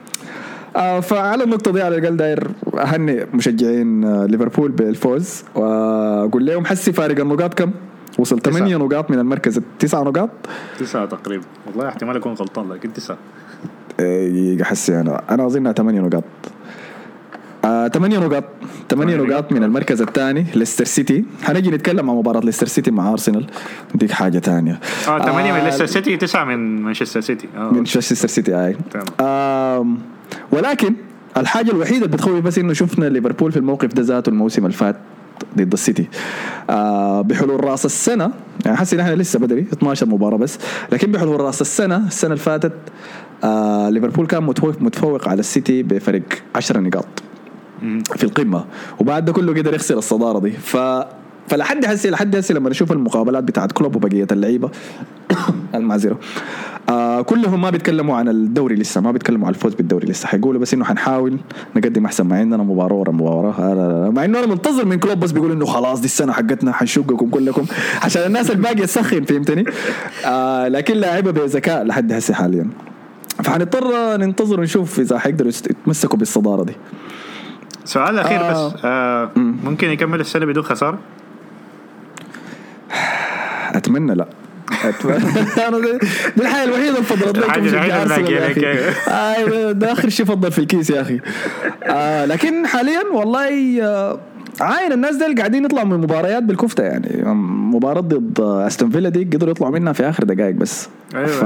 فعلى 1.01 1.45
النقطة 1.45 1.73
دي 1.73 1.83
على 1.83 1.97
الأقل 1.99 2.17
داير 2.17 2.51
أهني 2.79 3.27
مشجعين 3.35 4.05
آه، 4.05 4.27
ليفربول 4.27 4.71
بالفوز. 4.71 5.45
وأقول 5.55 6.47
لهم 6.47 6.65
حسي 6.67 6.93
فارق 6.93 7.21
النقاط 7.21 7.55
كم؟ 7.55 7.71
وصل 8.19 8.39
تسعة. 8.39 8.59
8 8.59 8.77
نقاط 8.77 9.11
من 9.11 9.19
المركز 9.19 9.61
تسعة 9.79 10.03
نقاط؟ 10.03 10.31
تسعة 10.79 11.07
تقريبا. 11.07 11.45
والله 11.67 11.89
احتمال 11.89 12.17
اكون 12.17 12.33
غلطان 12.33 12.69
لكن 12.73 12.93
تسعة. 12.93 13.17
إيه، 14.01 14.63
حسي 14.63 15.01
أنا. 15.01 15.23
أنا 15.31 15.47
أظنها 15.47 15.73
8 15.73 16.01
نقاط. 16.01 16.25
آه 17.65 17.89
8 17.89 18.19
نقاط. 18.19 18.45
8 18.89 19.17
ثمانية 19.17 19.17
نقاط 19.17 19.53
من 19.53 19.63
المركز 19.65 20.03
الثاني 20.03 20.47
ليستر 20.55 20.85
سيتي. 20.85 21.25
حنجي 21.43 21.71
نتكلم 21.71 22.11
عن 22.11 22.17
مباراة 22.17 22.41
ليستر 22.41 22.67
سيتي 22.67 22.91
مع 22.91 23.13
أرسنال. 23.13 23.47
ديك 23.95 24.11
حاجة 24.13 24.39
ثانية. 24.39 24.81
آه 25.09 25.25
ثمانية 25.25 25.53
من 25.53 25.59
ليستر 25.61 25.87
سيتي 25.87 26.17
تسعة 26.17 26.45
من 26.45 26.83
مانشستر 26.83 27.21
سيتي. 27.21 27.49
آه 27.57 27.71
من 27.71 27.77
مانشستر 27.77 28.29
سيتي 28.29 28.67
اي 28.67 28.77
تمام. 29.19 29.99
ولكن 30.53 30.95
الحاجة 31.37 31.71
الوحيدة 31.71 32.05
اللي 32.05 32.17
بتخوف 32.17 32.41
بس 32.41 32.59
إنه 32.59 32.73
شفنا 32.73 33.05
ليفربول 33.05 33.53
في 33.53 33.59
الموقف 33.59 33.93
ده 33.95 34.03
ذاته 34.03 34.31
الموسم 34.31 34.65
اللي 34.67 34.77
فات 34.77 34.97
ضد 35.59 35.73
السيتي. 35.73 36.09
آه 36.71 37.21
بحلول 37.21 37.65
رأس 37.65 37.85
السنة 37.87 38.31
يعني 38.65 38.77
حسي 38.77 38.97
نحن 38.97 39.11
لسه 39.11 39.39
بدري 39.39 39.67
12 39.73 40.07
مباراة 40.07 40.37
بس 40.37 40.59
لكن 40.93 41.13
بحلول 41.13 41.41
رأس 41.41 41.61
السنة 41.61 42.07
السنة 42.07 42.33
اللي 42.33 42.43
فاتت 42.45 42.73
آه 43.45 43.91
ليفربول 43.91 44.27
كان 44.27 44.43
متفوق, 44.43 44.83
متفوق 44.83 45.29
على 45.29 45.41
السيتي 45.41 45.83
بفرق 45.83 46.23
10 46.55 46.81
نقاط. 46.81 47.07
في 48.17 48.25
القمة 48.25 48.65
وبعد 49.01 49.25
ده 49.25 49.33
كله 49.33 49.53
قدر 49.55 49.75
يخسر 49.75 49.99
الصدارة 49.99 50.39
دي. 50.39 50.51
ف 50.51 50.77
فلحد 51.49 51.85
هسه 51.85 52.11
لحد 52.11 52.37
هسه 52.37 52.55
لما 52.55 52.71
نشوف 52.71 52.93
المقابلات 52.93 53.45
بتاعت 53.45 53.73
كلوب 53.73 53.97
وبقية 53.97 54.27
اللعيبة 54.33 54.71
المعذرة. 55.75 56.19
آه 56.88 57.23
كلهم 57.23 57.61
ما 57.61 57.70
بيتكلموا 57.70 58.16
عن 58.16 58.29
الدوري 58.29 58.75
لسه 58.75 59.01
ما 59.01 59.12
بيتكلموا 59.12 59.47
عن 59.47 59.55
الفوز 59.55 59.75
بالدوري 59.75 60.07
لسه. 60.07 60.27
حيقولوا 60.27 60.61
بس 60.61 60.75
إنه 60.75 60.85
حنحاول 60.85 61.38
نقدم 61.77 62.05
أحسن 62.05 62.27
ما 62.27 62.38
عندنا 62.38 62.62
مباراة 62.62 62.94
ورا 62.94 63.12
مباراة. 63.12 64.11
مع 64.11 64.25
إنه 64.25 64.38
أنا 64.38 64.47
منتظر 64.47 64.85
من 64.85 64.99
كلوب 64.99 65.20
بس 65.20 65.33
بيقول 65.33 65.53
إنه 65.53 65.64
خلاص 65.64 66.01
دي 66.01 66.05
السنة 66.05 66.33
حقتنا 66.33 66.73
حنشقكم 66.73 67.31
كلكم 67.31 67.66
عشان 68.03 68.23
الناس 68.27 68.51
الباقية 68.51 68.85
تسخن 68.85 69.25
فهمتني؟ 69.25 69.64
آه 70.27 70.68
لكن 70.68 70.94
لاعبه 70.94 71.31
بذكاء 71.31 71.85
لحد 71.85 72.12
هسه 72.12 72.35
حاليا. 72.35 72.70
فحنضطر 73.44 74.16
ننتظر 74.16 74.61
ونشوف 74.61 75.01
إذا 75.01 75.18
حيقدروا 75.18 75.51
يتمسكوا 75.70 76.18
بالصدارة 76.18 76.64
دي. 76.64 76.75
سؤال 77.85 78.18
أخير 78.18 78.40
آه. 78.40 78.68
بس 78.68 78.75
آه 78.85 79.31
ممكن 79.37 79.90
يكمل 79.90 80.20
السنة 80.20 80.47
بدون 80.47 80.62
خسارة؟ 80.62 80.99
أتمنى 83.75 84.14
لا. 84.14 84.27
دي, 86.37 86.42
الحاجة 86.42 86.64
الوحيده 86.64 86.88
اللي 86.88 87.03
فضلت. 87.03 87.38
لك، 87.38 87.50
أيوه 89.09 89.72
ده 89.72 89.92
آخر 89.92 90.09
شيء 90.09 90.27
فضل 90.27 90.53
في 90.53 90.59
الكيس 90.59 90.90
يا 90.90 91.00
أخي 91.00 91.20
آه 91.85 92.24
لكن 92.24 92.66
حاليا 92.66 93.03
والله 93.12 93.83
آه، 93.83 94.18
عاين 94.61 94.92
الناس 94.92 95.16
دول 95.16 95.35
قاعدين 95.38 95.64
يطلعوا 95.64 95.87
من 95.87 95.98
مباريات 95.98 96.42
بالكفتة 96.42 96.85
يعني 96.85 97.35
مباراة 97.35 98.00
ضد 98.00 98.40
أستون 98.40 98.90
فيلا 98.90 99.09
دي 99.09 99.24
قدروا 99.24 99.50
يطلعوا 99.50 99.72
منها 99.72 99.92
في 99.92 100.09
آخر 100.09 100.24
دقائق 100.24 100.55
بس 100.55 100.88
أيوة. 101.14 101.27
ف 101.27 101.44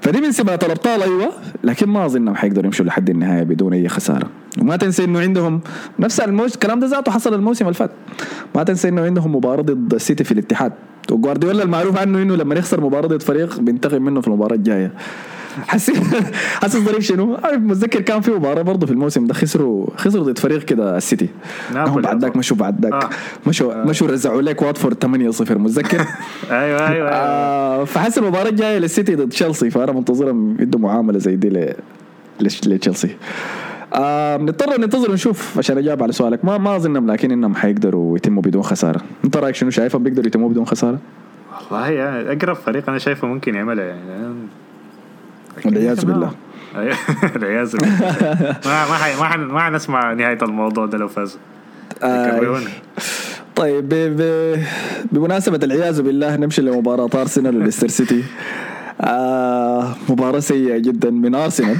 فدي 0.00 0.20
من 0.20 0.32
سمات 0.32 0.64
الأبطال 0.64 1.02
أيوه. 1.02 1.30
لكن 1.64 1.88
ما 1.88 2.06
أظنهم 2.06 2.34
حيقدروا 2.34 2.66
يمشوا 2.66 2.84
لحد 2.84 3.10
النهاية 3.10 3.42
بدون 3.42 3.72
أي 3.72 3.88
خسارة. 3.88 4.28
وما 4.60 4.76
تنسى 4.76 5.04
إنه 5.04 5.20
عندهم 5.20 5.60
نفس 5.98 6.20
الموسم 6.20 6.54
الكلام 6.54 6.80
ده 6.80 6.86
ذاته 6.86 7.12
حصل 7.12 7.34
الموسم 7.34 7.64
اللي 7.64 7.74
فات. 7.74 7.90
ما 8.54 8.62
تنسى 8.62 8.88
إنه 8.88 9.02
عندهم 9.02 9.36
مباراة 9.36 9.62
ضد 9.62 9.94
السيتي 9.94 10.24
في 10.24 10.32
الاتحاد. 10.32 10.72
وجوارديولا 11.10 11.62
المعروف 11.62 11.98
عنه 11.98 12.22
إنه 12.22 12.36
لما 12.36 12.54
يخسر 12.54 12.80
مباراة 12.80 13.06
ضد 13.08 13.22
فريق 13.22 13.60
بينتقم 13.60 14.02
منه 14.02 14.20
في 14.20 14.28
المباراة 14.28 14.54
الجاية. 14.54 14.92
حسيت 15.68 15.96
حاسس 16.62 16.76
ظريف 16.76 16.98
شنو؟ 17.04 17.34
عارف 17.44 17.58
متذكر 17.62 18.00
كان 18.00 18.20
في 18.20 18.30
مباراة 18.30 18.62
برضه 18.62 18.86
في 18.86 18.92
الموسم 18.92 19.24
ده 19.26 19.34
خسروا 19.34 19.86
خسروا 19.96 20.24
ضد 20.24 20.38
فريق 20.38 20.62
كده 20.62 20.96
السيتي 20.96 21.28
هم 21.74 22.00
بعد 22.00 22.22
ذاك. 22.22 22.36
مشوا 22.36 22.56
بعد 22.56 22.80
ذاك 22.84 22.92
آه. 23.04 23.08
مشوا 23.46 23.84
مشوا 23.84 24.08
رزعوا 24.08 24.42
لك 24.42 24.62
واتفورد 24.62 25.04
8-0 25.04 25.06
متذكر؟ 25.52 25.98
أيوه 26.50 26.60
أيوه, 26.60 26.88
أيوة. 26.88 27.08
آه 27.10 27.84
فحس 27.84 28.18
المباراة 28.18 28.48
الجاية 28.48 28.78
للسيتي 28.78 29.14
ضد 29.14 29.28
تشيلسي 29.28 29.70
فأنا 29.70 29.92
منتظرهم 29.92 30.56
يدوا 30.60 30.80
معاملة 30.80 31.18
زي 31.18 31.36
دي 31.36 31.48
ل- 31.48 31.74
لتشيلسي 32.40 33.16
آه 33.94 34.36
نضطر 34.36 34.80
ننتظر 34.80 35.10
ونشوف 35.10 35.58
عشان 35.58 35.78
أجاوب 35.78 36.02
على 36.02 36.12
سؤالك 36.12 36.44
ما 36.44 36.58
ما 36.58 36.76
أظنهم 36.76 37.10
لكن 37.10 37.30
إنهم 37.30 37.54
حيقدروا 37.54 38.16
يتموا 38.16 38.42
بدون 38.42 38.62
خسارة 38.62 39.00
أنت 39.24 39.36
رأيك 39.36 39.54
شنو 39.54 39.70
شايفهم 39.70 40.02
بيقدروا 40.02 40.26
يتموا 40.26 40.48
بدون 40.48 40.64
خسارة 40.66 40.98
والله 41.72 42.02
أقرب 42.32 42.56
فريق 42.56 42.88
أنا 42.88 42.98
شايفه 42.98 43.28
ممكن 43.28 43.54
يعملها 43.54 43.84
يعني 43.84 44.34
والعياذ 45.66 46.04
بالله. 46.04 46.30
أيوة، 46.76 46.96
والعياذ 47.34 47.76
بالله. 47.76 47.96
ما 48.66 48.86
ما 48.88 49.16
ما 49.20 49.24
حن- 49.28 49.40
ما 49.40 49.60
حنسمع 49.60 50.12
نهاية 50.12 50.38
الموضوع 50.42 50.86
ده 50.86 50.98
لو 50.98 51.08
فازوا 51.08 51.40
آه. 52.02 52.60
طيب 53.56 53.88
ب... 53.88 53.94
ب... 53.94 54.22
بمناسبة 55.12 55.60
العياذ 55.62 56.02
بالله 56.02 56.36
نمشي 56.36 56.62
لمباراة 56.62 57.10
أرسنال 57.14 57.56
وليستر 57.56 57.88
سيتي. 57.88 58.24
آه 59.00 59.94
مباراة 60.08 60.40
سيئة 60.40 60.78
جدا 60.78 61.10
من 61.10 61.34
أرسنال. 61.34 61.76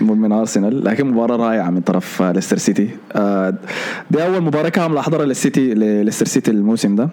من 0.00 0.32
أرسنال 0.32 0.84
لكن 0.84 1.06
مباراة 1.06 1.36
رائعة 1.36 1.70
من 1.70 1.80
طرف 1.80 2.22
آه، 2.22 2.32
ليستر 2.32 2.56
سيتي 2.58 2.88
آه 3.12 3.54
دي 4.10 4.24
أول 4.26 4.40
مباراة 4.42 4.68
كاملة 4.68 5.00
أحضرها 5.00 5.26
للسيتي 5.26 5.74
لليستر 5.74 6.26
سيتي 6.26 6.50
الموسم 6.50 6.96
ده. 6.96 7.08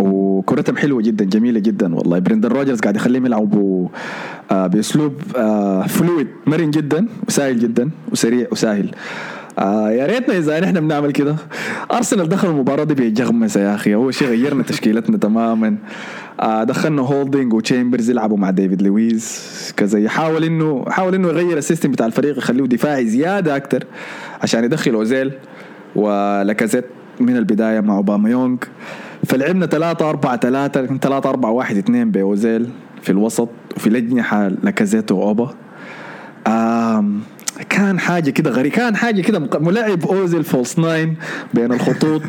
وكرتهم 0.00 0.76
حلوة 0.76 1.02
جدا 1.02 1.24
جميلة 1.24 1.60
جدا 1.60 1.94
والله. 1.94 2.18
برندن 2.18 2.48
روجرز 2.48 2.80
قاعد 2.80 2.96
يخليهم 2.96 3.26
يلعبوا 3.26 3.88
آه 4.50 4.66
بأسلوب 4.66 5.12
آه 5.36 5.86
fluid 5.86 6.26
مرن 6.46 6.70
جدا 6.70 7.06
وسهل 7.28 7.58
جدا 7.58 7.90
وسريع 8.12 8.46
وسهل 8.52 8.90
آه 9.58 9.90
يا 9.90 10.06
ريتنا 10.06 10.38
اذا 10.38 10.60
نحن 10.60 10.80
بنعمل 10.80 11.10
كده. 11.12 11.36
ارسنال 11.92 12.28
دخل 12.28 12.48
المباراة 12.48 12.84
دي 12.84 12.94
بجغمسة 12.94 13.60
يا 13.60 13.74
أخي. 13.74 13.94
أول 13.94 14.14
شيء 14.14 14.28
غيرنا 14.28 14.62
تشكيلتنا 14.62 15.16
تماما. 15.16 15.68
آه 15.68 15.76
دخلنا 16.42 17.02
هولدنج 17.02 17.52
وتشامبرز 17.54 18.10
يلعبوا 18.10 18.36
مع 18.36 18.50
ديفيد 18.50 18.82
لويز 18.82 19.40
كذا 19.76 19.98
يحاول 19.98 20.44
انه 20.44 20.84
حاول 20.88 21.14
إنه 21.14 21.28
يغير 21.28 21.58
ال 21.58 21.63
system 21.63 21.90
بتاع 21.90 22.06
الفريق 22.06 22.38
يخليه 22.38 22.64
دفاعي 22.64 23.06
زيادة 23.06 23.56
أكثر 23.56 23.84
عشان 24.42 24.64
يدخل 24.64 24.94
أوزيل 24.94 25.32
ولاكازيت 25.96 26.84
من 27.20 27.36
البداية 27.36 27.80
مع 27.80 27.96
اوباميانغ 27.96 28.56
فلعبنا 29.24 29.66
3 29.66 30.10
4 30.10 30.36
3 30.36 30.86
3 30.96 31.30
4 31.30 31.50
1 31.50 31.76
2 31.76 32.10
بأوزيل 32.10 32.68
في 33.02 33.10
الوسط 33.10 33.48
وفي 33.76 33.86
الأجنحة 33.86 34.48
لاكازيت 34.48 35.12
وأوبا. 35.12 35.54
آم 36.46 37.20
كان 37.70 38.00
حاجة 38.00 38.30
كده 38.30 38.50
غريب 38.50 38.72
كان 38.72 38.96
حاجة 38.96 39.22
كده 39.22 39.48
ملاعب 39.58 40.06
أوزيل 40.06 40.44
false 40.44 40.78
nine 40.78 41.16
بين 41.54 41.72
الخطوط 41.72 42.22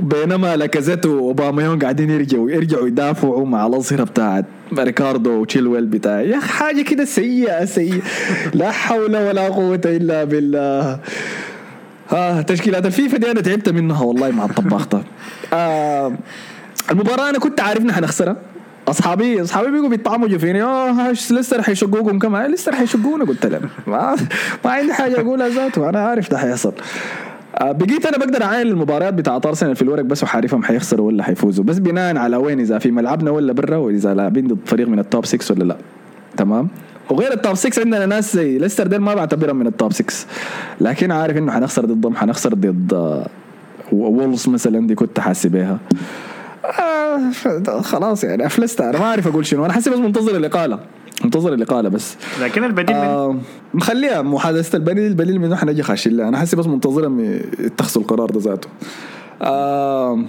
بينما 0.00 0.56
لاكازيت 0.56 1.06
واوباميانغ 1.06 1.82
قاعدين 1.82 2.10
يرجعوا 2.10 2.50
يرجعوا 2.50 2.86
يدافعوا 2.86 3.46
مع 3.46 3.66
الأظهرة 3.66 4.04
بتاعت 4.04 4.44
ريكاردو 4.78 5.30
وتشيلويل 5.30 5.86
بتاع 5.86 6.20
يا 6.20 6.38
أخي 6.38 6.48
حاجة 6.48 6.82
كده 6.82 7.04
سيئة 7.04 7.64
سيئة. 7.64 8.02
لا 8.54 8.70
حول 8.70 9.16
ولا 9.16 9.48
قوة 9.48 9.80
إلا 9.84 10.24
بالله. 10.24 11.00
آه 12.12 12.40
تشكيلات. 12.40 12.86
الفيفا 12.86 13.18
دي 13.18 13.30
أنا 13.30 13.40
تعبت 13.40 13.68
منها 13.68 14.02
والله 14.02 14.30
مع 14.30 14.44
الطباخ 14.44 14.86
ده. 14.88 15.02
آه 15.52 16.12
المباراة 16.90 17.30
أنا 17.30 17.38
كنت 17.38 17.60
عارف 17.60 17.80
إنها 17.80 17.94
حنخسرها. 17.94 18.36
أصحابي 18.88 19.42
أصحابي 19.42 19.70
بيقوا 19.70 19.88
بيطعموا 19.88 20.28
فيني 20.28 20.62
آه 20.62 21.10
لسه 21.10 21.56
رح 21.56 21.68
يشقوكم 21.68 22.18
كمان. 22.18 22.52
لسه 22.52 22.72
رح 22.72 22.80
يشقونا؟ 22.80 23.24
قلت 23.24 23.46
لهم. 23.46 23.68
ما, 23.86 24.16
ما 24.64 24.70
عندي 24.70 24.92
حاجة 24.92 25.20
أقولها 25.20 25.48
ذاته 25.48 25.88
أنا 25.88 25.98
عارف 26.06 26.30
ده 26.30 26.38
حيحصل. 26.38 26.72
آه 27.60 27.72
بقيت 27.72 28.06
أنا 28.06 28.18
بقدر 28.18 28.42
اعاين 28.42 28.66
المباريات 28.66 29.14
بتاعت 29.14 29.46
أرسنال 29.46 29.76
في 29.76 29.82
الورق 29.82 30.02
بس 30.02 30.22
وحارفهم 30.22 30.62
حيخسروا 30.62 31.06
ولا 31.06 31.22
حيفوزوا. 31.22 31.64
بس 31.64 31.78
بناء 31.78 32.16
على 32.16 32.36
وين؟ 32.36 32.60
إذا 32.60 32.78
في 32.78 32.90
ملعبنا 32.90 33.30
ولا 33.30 33.52
برا 33.52 33.76
وإذا 33.76 34.14
لاعبين 34.14 34.46
ضد 34.46 34.58
فريق 34.66 34.88
من 34.88 34.98
التوب 34.98 35.26
6 35.26 35.54
ولا 35.54 35.64
لا. 35.64 35.76
تمام؟ 36.36 36.68
وغير 37.10 37.32
ال 37.32 37.37
top 37.37 37.54
6 37.54 37.80
عندنا 37.80 38.06
ناس 38.06 38.34
زي 38.36 38.58
ليستر 38.58 38.86
ديل 38.86 38.98
ما 38.98 39.14
بعتبرهم 39.14 39.56
من 39.56 39.66
ال 39.66 39.72
top 39.72 39.92
6 39.92 40.14
لكن 40.80 41.12
عارف 41.12 41.36
إنه 41.36 41.52
حنخسر 41.52 41.84
ضدهم 41.84 42.16
حنخسر 42.16 42.54
ضد 42.54 43.22
وولفز 43.92 44.48
مثلا 44.48 44.86
دي 44.86 44.94
كنت 44.94 45.20
حاسس 45.20 45.46
بيها 45.46 45.78
آه 46.64 46.95
خلاص 47.92 48.24
يعني 48.24 48.46
أفلست. 48.46 48.80
أنا 48.80 48.98
ما 48.98 49.04
أعرف 49.04 49.26
أقول 49.26 49.46
شنو. 49.46 49.64
أنا 49.64 49.72
حاسس 49.72 49.88
بس 49.88 49.98
منتظر 49.98 50.36
الاقاله 50.36 50.78
منتظر 51.24 51.54
الاقاله 51.54 51.88
بس. 51.88 52.16
لكن 52.42 52.64
البديل 52.64 52.96
آه 52.96 53.36
مخليها 53.74 54.22
محادثة 54.22 54.76
البديل. 54.76 55.06
البديل 55.06 55.40
منه 55.40 55.56
حنجي 55.56 55.82
خاشين 55.82 56.20
أنا 56.20 56.38
حاسس 56.38 56.54
بس 56.54 56.66
منتظرهم 56.66 57.20
يتخذوا 57.58 58.02
القرار 58.02 58.30
ده 58.30 58.40
ذاته. 58.40 58.68
آه 59.42 60.24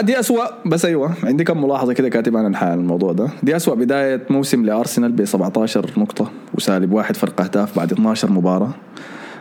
دي 0.00 0.20
أسوأ. 0.20 0.44
بس 0.66 0.84
أيوة 0.84 1.14
عندي 1.24 1.44
كم 1.44 1.64
ملاحظة 1.64 1.92
كده 1.92 2.08
كاتب 2.08 2.36
عن 2.36 2.54
الموضوع 2.54 3.12
ده. 3.12 3.28
دي 3.42 3.56
أسوأ 3.56 3.74
بداية 3.74 4.20
موسم 4.30 4.64
لأرسنال 4.64 5.12
ب 5.12 5.24
17 5.24 5.90
نقطة 5.96 6.30
وسالب 6.54 6.92
واحد 6.92 7.16
فرق 7.16 7.40
أهداف 7.40 7.76
بعد 7.76 7.92
12 7.92 8.30
مباراة. 8.32 8.70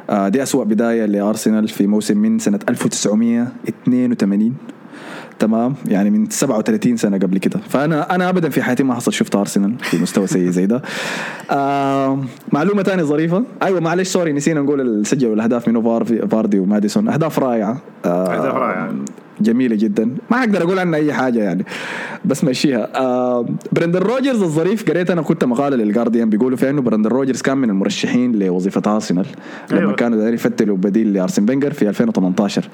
آه 0.10 0.28
دي 0.28 0.44
أسوأ 0.44 0.64
بداية 0.64 1.06
لأرسنال 1.06 1.68
في 1.68 1.88
موسم 1.88 2.18
من 2.18 2.40
سنة 2.40 2.60
1982 2.70 4.54
تمام؟ 5.42 5.76
يعني 5.88 6.10
من 6.10 6.30
37 6.30 6.98
سنة 6.98 7.18
قبل 7.18 7.38
كده. 7.38 7.60
فأنا 7.70 8.16
أنا 8.16 8.30
ابدا 8.30 8.50
في 8.50 8.64
حياتي 8.64 8.84
ما 8.84 8.94
حصل 8.94 9.14
شفت 9.14 9.36
أرسنال 9.36 9.80
في 9.80 9.98
مستوى 9.98 10.28
سيء 10.28 10.50
زي 10.50 10.66
ده. 10.66 10.82
معلومة 12.52 12.84
ثانية 12.84 13.04
ظريفة. 13.04 13.44
أيوه 13.64 13.80
معلش 13.80 14.10
sorry 14.10 14.34
نسينا 14.34 14.62
نقول 14.62 14.82
السجل 14.82 15.28
والأهداف 15.28 15.68
منو؟ 15.68 16.04
فاردي 16.32 16.60
وماديسون. 16.60 17.10
أهداف 17.10 17.40
رائعة. 17.40 17.82
أهداف 18.06 18.56
رائعة. 18.56 18.92
جميلة 19.42 19.76
جدا. 19.76 20.16
ما 20.32 20.40
أقدر 20.40 20.64
أقول 20.64 20.80
عنها 20.80 21.00
أي 21.00 21.14
حاجة 21.14 21.40
يعني. 21.44 21.66
بس 22.26 22.44
مشيها. 22.44 22.90
آه 22.96 23.46
برندن 23.72 24.00
روجرز 24.00 24.42
الظريف 24.42 24.90
قريت 24.90 25.12
أنا 25.12 25.22
كنت 25.22 25.44
مقالة 25.44 25.78
للجارديان 25.78 26.30
بيقولوا 26.30 26.58
فيها 26.58 26.70
إنه 26.70 26.82
برندن 26.82 27.10
روجرز 27.10 27.42
كان 27.42 27.58
من 27.58 27.70
المرشحين 27.70 28.40
لوظيفة 28.40 28.82
ارسنال 28.96 29.26
لما 29.72 29.80
أيوة. 29.80 29.94
كانوا 29.94 30.18
دايرين 30.18 30.34
يفتشوا 30.34 30.78
بديل 30.78 31.14
لأرسن 31.14 31.46
فينجر 31.46 31.74
في 31.74 31.90
2018 31.90 32.70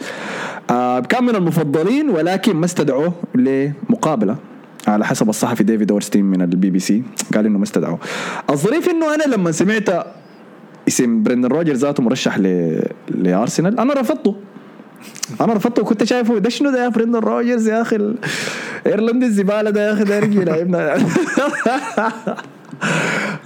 آه 0.69 0.99
كان 0.99 1.23
من 1.23 1.35
المفضلين 1.35 2.09
ولكن 2.09 2.55
ما 2.55 2.65
استدعوه 2.65 3.13
لمقابلة. 3.35 4.35
على 4.87 5.05
حسب 5.05 5.29
الصحفي 5.29 5.63
ديفيد 5.63 5.91
أورنستين 5.91 6.25
من 6.25 6.41
البي 6.41 6.69
بي 6.69 6.79
سي. 6.79 7.03
قال 7.35 7.45
إنه 7.45 7.57
ما 7.57 7.63
استدعوه. 7.63 7.99
الظريف 8.49 8.89
إنه 8.89 9.15
أنا 9.15 9.35
لما 9.35 9.51
سمعت 9.51 9.89
اسم 10.87 11.23
برندن 11.23 11.45
روجرز 11.49 11.85
ذاته 11.85 12.03
مرشح 12.03 12.37
لأرسنال 13.09 13.79
أنا 13.79 13.93
رفضته. 13.93 14.35
أنا 15.41 15.53
رفضته 15.53 15.81
وكنت 15.81 16.03
شايفه 16.03 16.37
ده 16.37 16.49
شنو 16.49 16.71
ده 16.71 16.83
يا 16.83 16.89
برندن 16.89 17.19
روجرز 17.19 17.67
يا 17.67 17.81
أخي 17.81 18.15
ايرلندي 18.85 19.25
الزباله 19.25 19.69
ده 19.69 19.87
يا 19.87 19.93
أخي 19.93 20.03
ده 20.03 20.19
لعبنا 20.19 20.97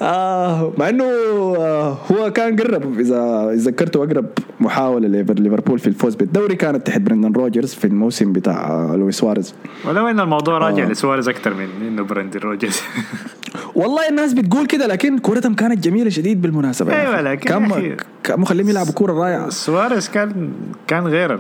آه 0.02 0.74
مع 0.78 0.90
إنه 0.90 1.04
آه 1.04 1.98
هو 2.12 2.32
كان 2.32 2.56
قرب 2.56 3.00
إذا 3.00 3.52
ذكرته 3.56 4.04
أقرب 4.04 4.26
محاولة 4.60 5.08
ليفربول 5.08 5.80
في 5.80 5.88
الفوز 5.88 6.16
بالدوري 6.16 6.56
كانت 6.56 6.88
تحت 6.88 7.02
برندن 7.02 7.32
روجرز 7.32 7.74
في 7.74 7.86
الموسم 7.86 8.34
بتاع 8.34 8.70
آه 8.70 8.96
لويس 8.96 9.16
سواريز. 9.18 9.56
ولو 9.86 10.08
إن 10.08 10.20
الموضوع 10.20 10.58
راجع 10.58 10.84
آه. 10.84 10.88
لسواريز 10.88 11.30
أكثر 11.30 11.54
من 11.54 11.68
إنه 11.88 12.04
برندن 12.04 12.40
روجرز. 12.40 12.82
والله 13.76 14.10
الناس 14.10 14.34
بتقول 14.34 14.66
كده 14.66 14.88
لكن 14.88 15.18
كورتهم 15.18 15.54
كانت 15.54 15.84
جميلة 15.84 16.10
شديد 16.10 16.42
بالمناسبة. 16.42 17.00
أيوه 17.02 17.22
لكن 17.22 17.50
كان 17.50 17.98
كان 18.24 18.40
مخليهم 18.40 18.70
يلعبوا 18.70 18.94
كورة 18.94 19.14
رائعة. 19.14 19.50
سواريز 19.50 20.10
كان 20.10 20.52
كان 20.88 21.08
غير 21.08 21.40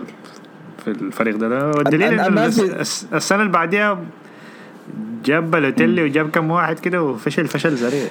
في 0.86 0.88
الفريق 0.88 1.36
ده. 1.36 1.68
والدليل 1.68 2.20
السنة 3.14 3.42
اللي 3.42 3.52
بعديها 3.52 4.00
جاب 5.26 5.52
بالوتيلي 5.52 6.04
وجاب 6.04 6.30
كم 6.30 6.52
واحد 6.52 6.80
كده 6.80 7.04
وفشل 7.04 7.48
فشل 7.48 7.78
سريع 7.78 8.08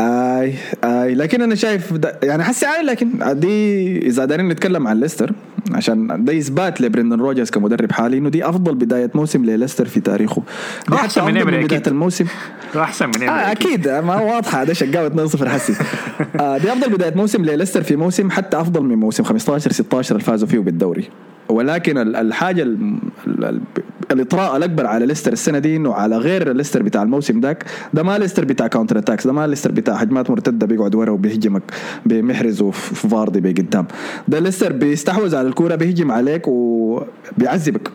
آي 0.00 0.54
آي. 0.84 1.14
لكن 1.14 1.42
أنا 1.42 1.54
شايف 1.54 1.92
يعني 2.22 2.44
حسي 2.44 2.66
عالي 2.66 2.86
لكن 2.90 3.10
دي 3.40 3.98
إذا 3.98 4.24
دارين 4.24 4.48
نتكلم 4.48 4.86
عن 4.86 5.00
ليستر 5.00 5.32
عشان 5.72 6.24
ده 6.24 6.38
إثبات 6.38 6.80
لبرندن 6.80 7.20
روجرز 7.20 7.50
كمدرب 7.50 7.92
حالي 7.92 8.18
إنه 8.18 8.28
دي 8.28 8.48
أفضل 8.48 8.74
بداية 8.74 9.10
موسم 9.14 9.44
لليستر 9.44 9.86
في 9.86 10.00
تاريخه. 10.00 10.42
دي 10.88 10.96
حتى 10.96 11.20
من 11.20 11.64
بداية 11.64 11.82
الموسم. 11.86 12.26
أحسن 12.82 13.06
من 13.08 13.28
آه 13.28 13.52
أكيد. 13.52 13.88
ما 13.88 14.20
واضحة. 14.20 14.64
ده 14.64 14.72
شقاوة 14.72 15.28
2-0 15.28 15.44
حسي 15.48 15.74
آه 16.40 16.58
دي 16.58 16.72
افضل 16.72 16.92
بداية 16.92 17.14
موسم 17.14 17.44
لليستر 17.44 17.82
في 17.82 17.96
موسم 17.96 18.30
حتى 18.30 18.60
أفضل 18.60 18.82
من 18.82 18.94
موسم 18.96 19.24
15 19.24 19.72
16 19.72 20.14
اللي 20.14 20.24
فازوا 20.24 20.48
فيه 20.48 20.58
بالدوري. 20.58 21.08
ولكن 21.48 21.98
الحاجة 22.16 22.66
الإطراء 24.12 24.56
الأكبر 24.56 24.86
على 24.86 25.06
ليستر 25.06 25.32
السنة 25.32 25.58
دي 25.58 25.76
إنه 25.76 25.94
على 25.94 26.16
غير 26.18 26.52
ليستر 26.52 26.82
بتاع 26.82 27.02
الموسم 27.02 27.40
ذاك 27.40 27.64
ده 27.94 28.02
ما 28.02 28.18
ليستر 28.18 28.44
بتاع 28.44 28.66
counter 28.66 28.98
attacks 28.98 29.26
ده 29.26 29.32
ما 29.32 29.46
ليستر 29.46 29.72
بتاع 29.72 29.94
هجمات 29.94 30.30
مرتدة 30.30 30.66
بيقعد 30.66 30.94
ورا 30.94 31.10
وبيهجمك 31.10 31.62
بمحرز 32.06 32.62
وفاردي 32.62 33.40
بقدام 33.40 33.86
ده 34.28 34.38
ليستر 34.38 34.72
بيستحوذ 34.72 35.36
على 35.36 35.48
الكورة 35.48 35.74
بيهجم 35.74 36.12
عليك 36.12 36.42
وبيعذبك. 36.48 37.90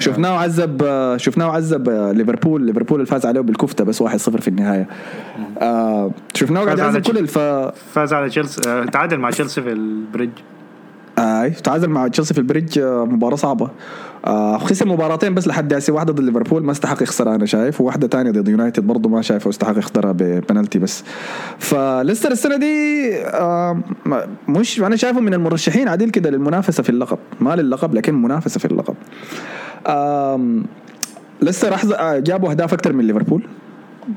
شفناه 0.00 0.38
عذب 0.38 0.82
شفناه 1.16 1.46
عذب 1.50 1.88
ليفربول 1.90 2.62
ليفربول 2.66 3.00
الفاز 3.00 3.26
عليه 3.26 3.40
بالكفتة 3.40 3.84
بس 3.84 4.02
1-0 4.02 4.06
في 4.16 4.48
النهاية. 4.48 4.86
آه 5.58 6.10
شفناه 6.34 6.64
قاعد 6.64 6.78
يعذب 6.78 7.02
كل 7.02 7.18
الف 7.18 7.38
فاز 7.94 8.12
على 8.12 8.28
تشيلسي 8.28 8.70
آه 8.70 8.84
تعادل 8.84 9.18
مع 9.18 9.30
تشيلسي 9.30 9.62
في 9.62 9.72
البريدج. 9.72 10.32
أي 11.18 11.50
تعادل 11.50 11.88
مع 11.88 12.08
تشيلسي 12.08 12.34
في 12.34 12.40
البريدج 12.40 12.80
مباراة 12.84 13.36
صعبة. 13.36 13.70
آه 14.26 14.58
خسر 14.58 14.88
مباراتين 14.88 15.34
بس 15.34 15.48
لحد 15.48 15.74
هسه 15.74 15.92
واحدة 15.92 16.12
ضد 16.12 16.20
ليفربول 16.20 16.64
ما 16.64 16.72
استحق 16.72 17.02
يخسرها 17.02 17.34
أنا 17.34 17.46
شايف 17.46 17.80
وواحدة 17.80 18.08
ثانية 18.08 18.30
ضد 18.30 18.48
يونايتد 18.48 18.86
برضه 18.86 19.08
ما 19.08 19.22
شايفه 19.22 19.50
استحق 19.50 19.78
يخسرها 19.78 20.12
ببنالتي 20.12 20.78
بس. 20.78 21.04
فليستر 21.58 22.30
السنة 22.30 22.56
دي 22.56 23.16
آه 23.24 23.80
مش 24.48 24.80
أنا 24.80 24.96
شايفه 24.96 25.20
من 25.20 25.34
المرشحين 25.34 25.88
عديل 25.88 26.10
كده 26.10 26.30
للمنافسة 26.30 26.82
في 26.82 26.90
اللقب. 26.90 27.18
ما 27.40 27.56
للقب 27.56 27.94
لكن 27.94 28.22
منافسة 28.22 28.58
في 28.58 28.64
اللقب. 28.64 28.94
آه 29.86 30.62
ليستر 31.42 31.76
جابوا 32.18 32.50
أهداف 32.50 32.72
أكثر 32.72 32.92
من 32.92 33.04
ليفربول. 33.04 33.42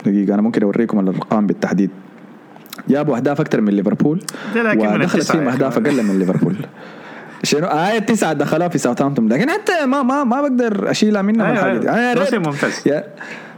دقيقة 0.06 0.34
أنا 0.34 0.42
ممكن 0.42 0.64
أوريكم 0.64 1.00
الأرقام 1.00 1.48
بالتحديد. 1.48 1.90
جابوا 2.90 3.16
أهداف 3.18 3.42
أكثر 3.42 3.62
من 3.62 3.74
ليفربول 3.74 4.20
ودخلت 4.56 5.32
فيهم 5.32 5.48
أهداف 5.48 5.78
أقل 5.78 6.04
من 6.04 6.20
ليفربول. 6.20 6.56
شنو؟ 7.44 7.68
آية 7.68 8.00
تسعة 8.00 8.34
دخلوها 8.34 8.68
في 8.68 8.78
ساوثهامبتون 8.78 9.28
لكن 9.30 9.50
حتى 9.50 9.86
ما 9.86 10.04
ما 10.04 10.24
ما 10.24 10.42
بقدر 10.42 10.92
أشيلها 10.92 11.22
منهم 11.22 11.42
أيوة 11.42 11.58
الحاجة 11.58 11.78
دي 11.78 11.90
أيوة. 11.90 12.40
ممتاز. 12.40 12.84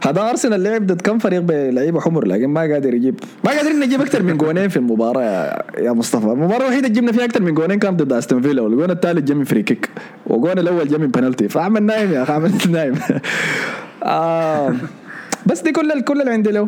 هذا 0.06 0.30
ارسنال 0.30 0.64
لعب 0.64 0.88
ضد 0.88 1.02
كم 1.02 1.18
فريق 1.20 1.40
بلعيبة 1.40 2.00
حمر 2.02 2.28
لكن 2.28 2.48
ما 2.48 2.62
قادر 2.62 2.94
يجيب 2.94 3.20
ما 3.44 3.52
قادرين 3.52 3.80
نجيب 3.80 4.02
أكثر 4.02 4.24
من 4.24 4.38
جونين 4.38 4.70
في 4.70 4.78
المباراة. 4.78 5.22
يا, 5.22 5.64
يا 5.82 5.92
مصطفى 5.92 6.26
المباراة 6.26 6.62
الوحيدة 6.62 6.88
جبنا 6.88 7.12
فيها 7.12 7.26
أكثر 7.26 7.42
من 7.42 7.54
جونين 7.54 7.80
كان 7.80 7.98
ضد 7.98 8.14
استون 8.14 8.42
فيلا 8.42 8.62
والجون 8.62 8.92
الثالث 8.92 9.24
جا 9.24 9.34
من 9.34 9.44
free 9.44 9.64
kick 9.64 9.90
والجون 10.28 10.60
الأول 10.60 10.88
جا 10.88 10.98
من 10.98 11.08
بنالتي 11.08 11.50
فعمل 11.50 11.84
نايم 11.84 12.12
يا 12.12 12.24
أخي 12.24 12.34
عملت 12.34 12.68
نايم. 12.68 12.94
آه 14.04 14.74
بس 15.46 15.62
دي 15.62 15.72
كل 15.72 16.02
كل 16.02 16.22
اللي 16.22 16.32
عندي 16.32 16.52
له. 16.52 16.68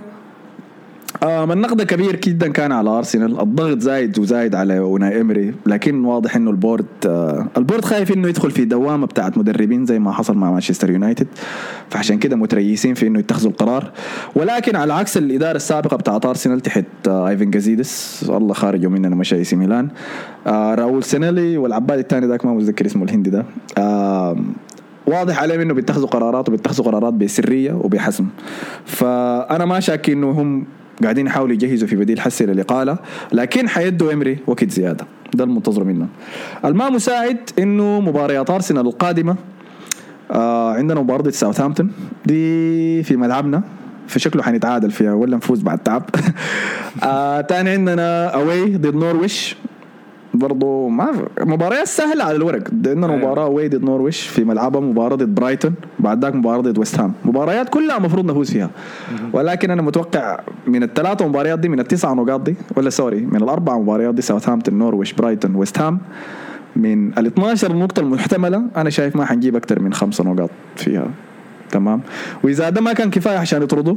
آه 1.23 1.43
النقد 1.43 1.81
كبير 1.81 2.15
جدا 2.15 2.47
كان 2.51 2.71
على 2.71 2.89
أرسنال. 2.89 3.39
الضغط 3.41 3.79
زايد 3.79 4.19
وزايد 4.19 4.55
على 4.55 4.79
أوناي 4.79 5.21
إمري 5.21 5.53
لكن 5.65 6.05
واضح 6.05 6.35
إنه 6.35 6.51
ال 6.51 6.57
board 6.57 6.85
آه 7.05 7.47
ال 7.57 7.62
board 7.62 7.85
خايف 7.85 8.11
إنه 8.11 8.27
يدخل 8.27 8.51
في 8.51 8.65
دوامة 8.65 9.07
بتاعت 9.07 9.37
مدربين 9.37 9.85
زي 9.85 9.99
ما 9.99 10.11
حصل 10.11 10.37
مع 10.37 10.51
مانشستر 10.51 10.89
يونايتد. 10.89 11.27
فعشان 11.89 12.17
كده 12.19 12.35
متريسين 12.35 12.93
في 12.93 13.07
إنه 13.07 13.19
يتخذوا 13.19 13.51
القرار. 13.51 13.91
ولكن 14.35 14.75
على 14.75 14.93
عكس 14.93 15.17
الإدارة 15.17 15.55
السابقة 15.55 15.97
بتاعت 15.97 16.25
أرسنال 16.25 16.59
تحت 16.61 16.85
آه 17.07 17.29
إيفان 17.29 17.51
جازيديس 17.51 18.25
الله 18.29 18.53
خارجوا 18.53 18.91
مننا 18.91 19.15
مشى 19.15 19.43
سي 19.43 19.55
ميلان. 19.55 19.89
آه 20.47 20.75
راؤول 20.75 21.03
سانليهي 21.03 21.57
والعباد 21.57 21.99
الثاني 21.99 22.27
ذاك 22.27 22.45
ما 22.45 22.53
متذكر 22.53 22.85
اسمه 22.85 23.03
الهندي 23.03 23.29
ده. 23.29 23.45
آه 23.77 24.37
واضح 25.07 25.41
عليهم 25.41 25.59
إنه 25.59 25.73
بيتخذوا 25.73 26.07
قرارات 26.07 26.49
وبيتخذوا 26.49 26.85
قرارات 26.85 27.13
بسرية 27.13 27.73
وبحسم 27.73 28.25
فأنا 28.85 29.65
ما 29.65 29.79
شاك 29.79 30.09
إنه 30.09 30.31
هم 30.31 30.65
قاعدين 31.03 31.27
يحاولوا 31.27 31.53
يجهزوا 31.53 31.87
في 31.87 31.95
بديل 31.95 32.19
حسي 32.19 32.45
للإقالة 32.45 32.97
لكن 33.31 33.69
حيدوا 33.69 34.13
إمري 34.13 34.37
وقت 34.47 34.69
زيادة. 34.69 35.05
ده 35.33 35.43
المنتظر 35.43 35.83
منهم 35.83 36.07
الما 36.65 36.89
مساعد 36.89 37.37
إنه 37.59 37.99
مباريات 38.01 38.49
أرسنال 38.49 38.87
القادمة 38.87 39.35
آه 40.31 40.73
عندنا 40.73 41.01
مباراة 41.01 41.21
ضد 41.21 41.29
ساوثهامبتون. 41.29 41.91
دي 42.25 43.03
في 43.03 43.15
ملعبنا 43.15 43.63
فشكله 44.07 44.43
حنتعادل 44.43 44.91
فيها 44.91 45.13
ولا 45.13 45.37
نفوز 45.37 45.61
بعد 45.61 45.79
تعب. 45.79 46.03
آه 47.03 47.41
تاني 47.41 47.69
عندنا 47.69 48.27
اوي 48.27 48.77
ضد 48.77 48.95
نورويش. 48.95 49.55
برضو 50.37 50.87
ما 50.87 51.11
مباريات 51.41 51.87
سهلة 51.87 52.23
على 52.23 52.35
الورق. 52.37 52.63
عندنا 52.71 53.07
أيوة. 53.07 53.17
مباراة 53.17 53.47
away 53.47 53.67
ضد 53.67 53.83
نورويش 53.83 54.27
في 54.27 54.43
ملعبها 54.43 54.81
مباراة 54.81 55.15
ضد 55.15 55.35
برايتون 55.35 55.73
بعد 55.99 56.23
ذاك 56.25 56.35
مباراة 56.35 56.61
ضد 56.61 56.77
ويست 56.77 56.99
هام. 56.99 57.13
مباريات 57.25 57.69
كلها 57.69 57.97
المفروض 57.97 58.25
نفوز 58.25 58.51
فيها. 58.51 58.69
ولكن 59.33 59.71
أنا 59.71 59.81
متوقع 59.81 60.39
من 60.67 60.83
الثلاثة 60.83 61.27
مباريات 61.27 61.59
دي 61.59 61.69
من 61.69 61.79
التسعه 61.79 62.13
نقاط 62.13 62.41
دي 62.41 62.55
ولا 62.75 62.89
sorry 62.89 63.21
من 63.21 63.35
الأربع 63.35 63.77
مباريات 63.77 64.13
دي 64.13 64.21
ساوثهامبتون 64.21 64.77
نورويش 64.77 65.13
برايتون 65.13 65.55
ويست 65.55 65.79
هام 65.79 65.99
من 66.75 67.17
ال 67.17 67.25
12 67.25 67.75
نقطة 67.75 67.99
المحتملة 67.99 68.63
أنا 68.77 68.89
شايف 68.89 69.15
ما 69.15 69.25
حنجيب 69.25 69.55
أكثر 69.55 69.79
من 69.79 69.93
خمسة 69.93 70.23
نقاط 70.23 70.49
فيها. 70.75 71.07
تمام. 71.71 72.01
وإذا 72.43 72.69
ده 72.69 72.81
ما 72.81 72.93
كان 72.93 73.09
كفاية 73.09 73.37
عشان 73.37 73.63
يطردوا 73.63 73.95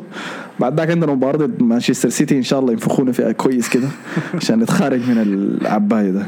بعد 0.60 0.80
ذاك 0.80 0.90
عندنا 0.90 1.12
مباراة 1.12 1.50
مانشستر 1.60 2.08
سيتي 2.08 2.36
إن 2.36 2.42
شاء 2.42 2.60
الله 2.60 2.72
ينفخونا 2.72 3.12
فيها 3.12 3.32
كويس 3.32 3.68
كده 3.68 3.88
عشان 4.34 4.58
نتخارج 4.58 5.00
من 5.08 5.18
العباية 5.62 6.10
ده. 6.10 6.26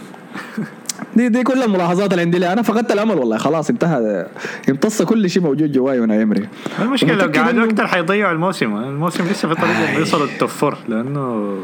دي 1.16 1.28
دي 1.28 1.42
كل 1.42 1.62
الملاحظات 1.62 2.10
اللي 2.10 2.22
عندي 2.22 2.38
لي 2.38 2.52
أنا 2.52 2.62
فقدت 2.62 2.92
الأمل 2.92 3.18
والله. 3.18 3.36
خلاص 3.36 3.70
انتهى 3.70 4.26
امتص 4.70 5.02
كل 5.02 5.30
شيء 5.30 5.42
موجود 5.42 5.72
جواي 5.72 6.00
أوناي 6.00 6.20
إمري 6.20 6.48
المشكلة 6.80 7.14
لو 7.14 7.32
قعدوا 7.32 7.64
أكثر 7.64 7.86
حيضيعوا 7.86 8.32
الموسم. 8.32 8.76
الموسم 8.76 9.24
لسه 9.24 9.48
في 9.48 9.54
طريق 9.54 9.76
انه 9.76 9.98
يوصلوا 9.98 10.26
ال 10.26 10.38
top 10.38 10.74
لأنه 10.88 11.56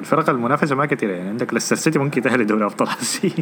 الفرق 0.00 0.30
المنافسة 0.30 0.74
ما 0.76 0.86
كثيره 0.86 1.12
يعني 1.12 1.28
عندك 1.28 1.54
ليستر 1.54 1.76
سيتي 1.76 1.98
ممكن 1.98 2.20
يتأهل 2.20 2.46
دوري 2.46 2.64
أبطال 2.64 2.88
حسي. 2.98 3.32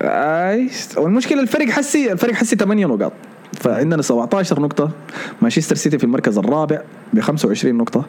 اي 0.00 0.70
والمشكلة 0.96 1.40
الفرق 1.40 1.68
حسي 1.68 2.12
الفرق 2.12 2.34
حسي 2.34 2.56
8 2.56 2.86
نقاط. 2.86 3.12
فعندنا 3.52 4.02
17 4.02 4.60
نقطة 4.60 4.90
مانشستر 5.42 5.76
سيتي 5.76 5.98
في 5.98 6.04
المركز 6.04 6.38
الرابع 6.38 6.80
ب 7.12 7.20
25 7.20 7.74
نقطة. 7.74 8.04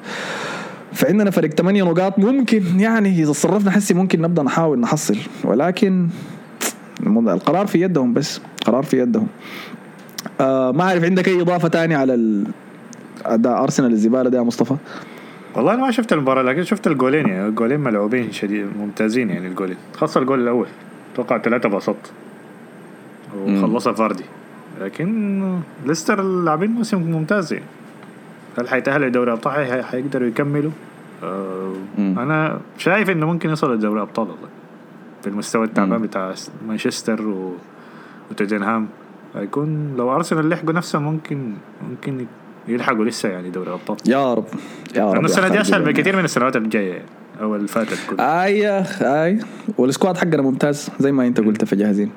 فعندنا 0.94 1.32
فرق 1.32 1.50
8 1.50 1.84
نقاط 1.84 2.20
ممكن 2.20 2.80
يعني 2.80 3.10
إذا 3.10 3.32
تصرفنا 3.32 3.72
حسي 3.72 3.94
ممكن 3.94 4.22
نبدأ 4.22 4.44
نحاول 4.44 4.80
نحصل 4.80 5.18
ولكن 5.44 6.08
القرار 7.08 7.68
في 7.68 7.82
يدهم 7.82 8.14
بس 8.14 8.42
قرار 8.66 8.84
في 8.84 9.00
يدهم. 9.00 9.28
آه 10.42 10.72
ما 10.72 10.84
أعرف 10.84 11.04
عندك 11.04 11.28
أي 11.28 11.42
إضافة 11.42 11.68
تانية 11.68 11.98
على 11.98 12.44
أداء 13.26 13.64
أرسنال 13.64 13.92
الزبالة 13.92 14.30
ده 14.30 14.38
يا 14.38 14.44
مصطفى؟ 14.44 14.76
والله 15.56 15.74
أنا 15.74 15.82
ما 15.82 15.92
شفت 15.92 16.14
المباراة 16.14 16.44
لكن 16.44 16.64
شفت 16.64 16.88
الجولين 16.88 17.28
يعني 17.28 17.48
الجولين 17.48 17.80
ملعوبين 17.80 18.32
شديد 18.32 18.68
ممتازين 18.80 19.30
يعني 19.30 19.48
الجولين. 19.48 19.78
خاصة 19.96 20.22
الجول 20.22 20.42
الأول 20.42 20.68
توقع 21.16 21.38
ثلاثة 21.38 21.70
بسط. 21.70 21.96
وخلصها 23.38 23.94
فاردي. 23.94 24.24
لكن 24.82 25.60
ليستر 25.86 26.22
لاعبين 26.22 26.72
موسم 26.72 27.02
ممتاز 27.02 27.54
يعني. 27.54 27.66
هل 28.58 28.70
حيتأهلوا 28.70 29.08
لدوري 29.08 29.32
أبطال؟ 29.32 29.84
حيقدروا 29.84 30.28
يكملوا؟ 30.28 30.72
آه 31.24 31.74
أنا 32.00 32.60
شايف 32.78 33.10
إنه 33.10 33.26
ممكن 33.26 33.50
يصلوا 33.50 33.76
لدوري 33.76 34.02
أبطال 34.02 34.28
والله. 34.28 34.48
في 35.22 35.28
المستوى 35.28 35.66
التعبان 35.66 36.02
بتاع 36.02 36.34
مانشستر 36.68 37.28
و... 37.28 37.54
وتوتنهام. 38.32 38.88
هيكون 39.36 39.96
لو 39.98 40.16
أرسنال 40.16 40.50
لحقوا 40.50 40.74
نفسهم 40.74 41.04
ممكن 41.04 41.54
ممكن 41.90 42.26
يلحقوا 42.68 43.06
لسه 43.06 43.30
يعني 43.30 43.50
دوري 43.50 43.72
أبطال. 43.74 43.98
يا 44.06 44.34
رب 44.34 44.46
يا 44.96 45.06
رب 45.06 45.14
لأنه 45.14 45.26
السنة 45.26 45.48
دي 45.48 45.62
أسهل 45.62 45.84
بكثير 45.84 46.16
من 46.16 46.24
السنوات 46.24 46.56
الجاية 46.56 46.92
يعني 46.92 47.06
أو 47.42 47.56
اللي 47.56 47.68
فاتت 47.68 48.00
كلها. 48.10 48.44
آي 48.44 48.84
آي 49.02 49.40
والسكواد 49.78 50.18
حقنا 50.18 50.42
ممتاز 50.42 50.90
زي 51.00 51.12
ما 51.12 51.28
أنت 51.28 51.40
قلت 51.40 51.66
فجاهزين. 51.66 52.12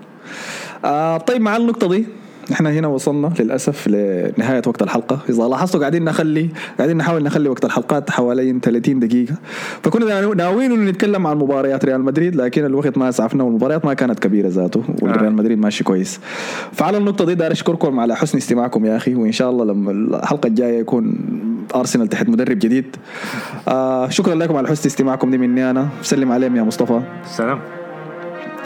آه 0.84 1.16
طيب 1.16 1.40
مع 1.40 1.56
النقطة 1.56 1.88
دي 1.88 2.06
إحنا 2.52 2.72
هنا 2.72 2.88
وصلنا 2.88 3.32
للأسف 3.40 3.88
لنهاية 3.88 4.62
وقت 4.66 4.82
الحلقة. 4.82 5.18
إذا 5.28 5.42
لاحظتوا 5.44 5.80
قاعدين 5.80 6.04
نخلي 6.04 6.48
قاعدين 6.78 6.96
نحاول 6.96 7.22
نخلي 7.22 7.48
وقت 7.48 7.64
الحلقات 7.64 8.10
حوالي 8.10 8.58
30 8.62 8.98
دقيقة. 8.98 9.34
فكنا 9.82 10.34
ناويين 10.34 10.72
إنه 10.72 10.90
نتكلم 10.90 11.26
عن 11.26 11.36
مباريات 11.36 11.84
ريال 11.84 12.04
مدريد 12.04 12.36
لكن 12.36 12.64
الوقت 12.64 12.98
ما 12.98 13.08
أسعفنا 13.08 13.44
والمباريات 13.44 13.84
ما 13.84 13.94
كانت 13.94 14.18
كبيرة 14.18 14.48
ذاته 14.48 14.82
والريال 15.02 15.26
آه. 15.26 15.30
مدريد 15.30 15.58
ماشي 15.58 15.84
كويس. 15.84 16.20
فعلى 16.72 16.98
النقطة 16.98 17.24
دي 17.24 17.34
داير 17.34 17.52
أشكركم 17.52 18.00
على 18.00 18.16
حسن 18.16 18.38
استماعكم 18.38 18.84
يا 18.84 18.96
أخي 18.96 19.14
وإن 19.14 19.32
شاء 19.32 19.50
الله 19.50 19.64
لما 19.64 19.90
الحلقة 19.90 20.46
الجاية 20.46 20.80
يكون 20.80 21.16
أرسنال 21.74 22.08
تحت 22.08 22.28
مدرب 22.28 22.58
جديد. 22.58 22.96
آه 23.68 24.08
شكرا 24.08 24.34
لكم 24.34 24.56
على 24.56 24.68
حسن 24.68 24.86
استماعكم 24.88 25.30
دي 25.30 25.38
مني 25.38 25.70
أنا. 25.70 25.88
سلم 26.02 26.32
عليهم 26.32 26.56
يا 26.56 26.62
مصطفى. 26.62 27.00
سلام. 27.26 27.58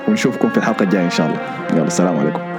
ونشوفكم 0.09 0.49
في 0.49 0.57
الحلقة 0.57 0.83
الجاية 0.83 1.05
إن 1.05 1.11
شاء 1.11 1.27
الله. 1.27 1.41
يلا 1.73 1.87
السلام 1.87 2.17
عليكم. 2.17 2.58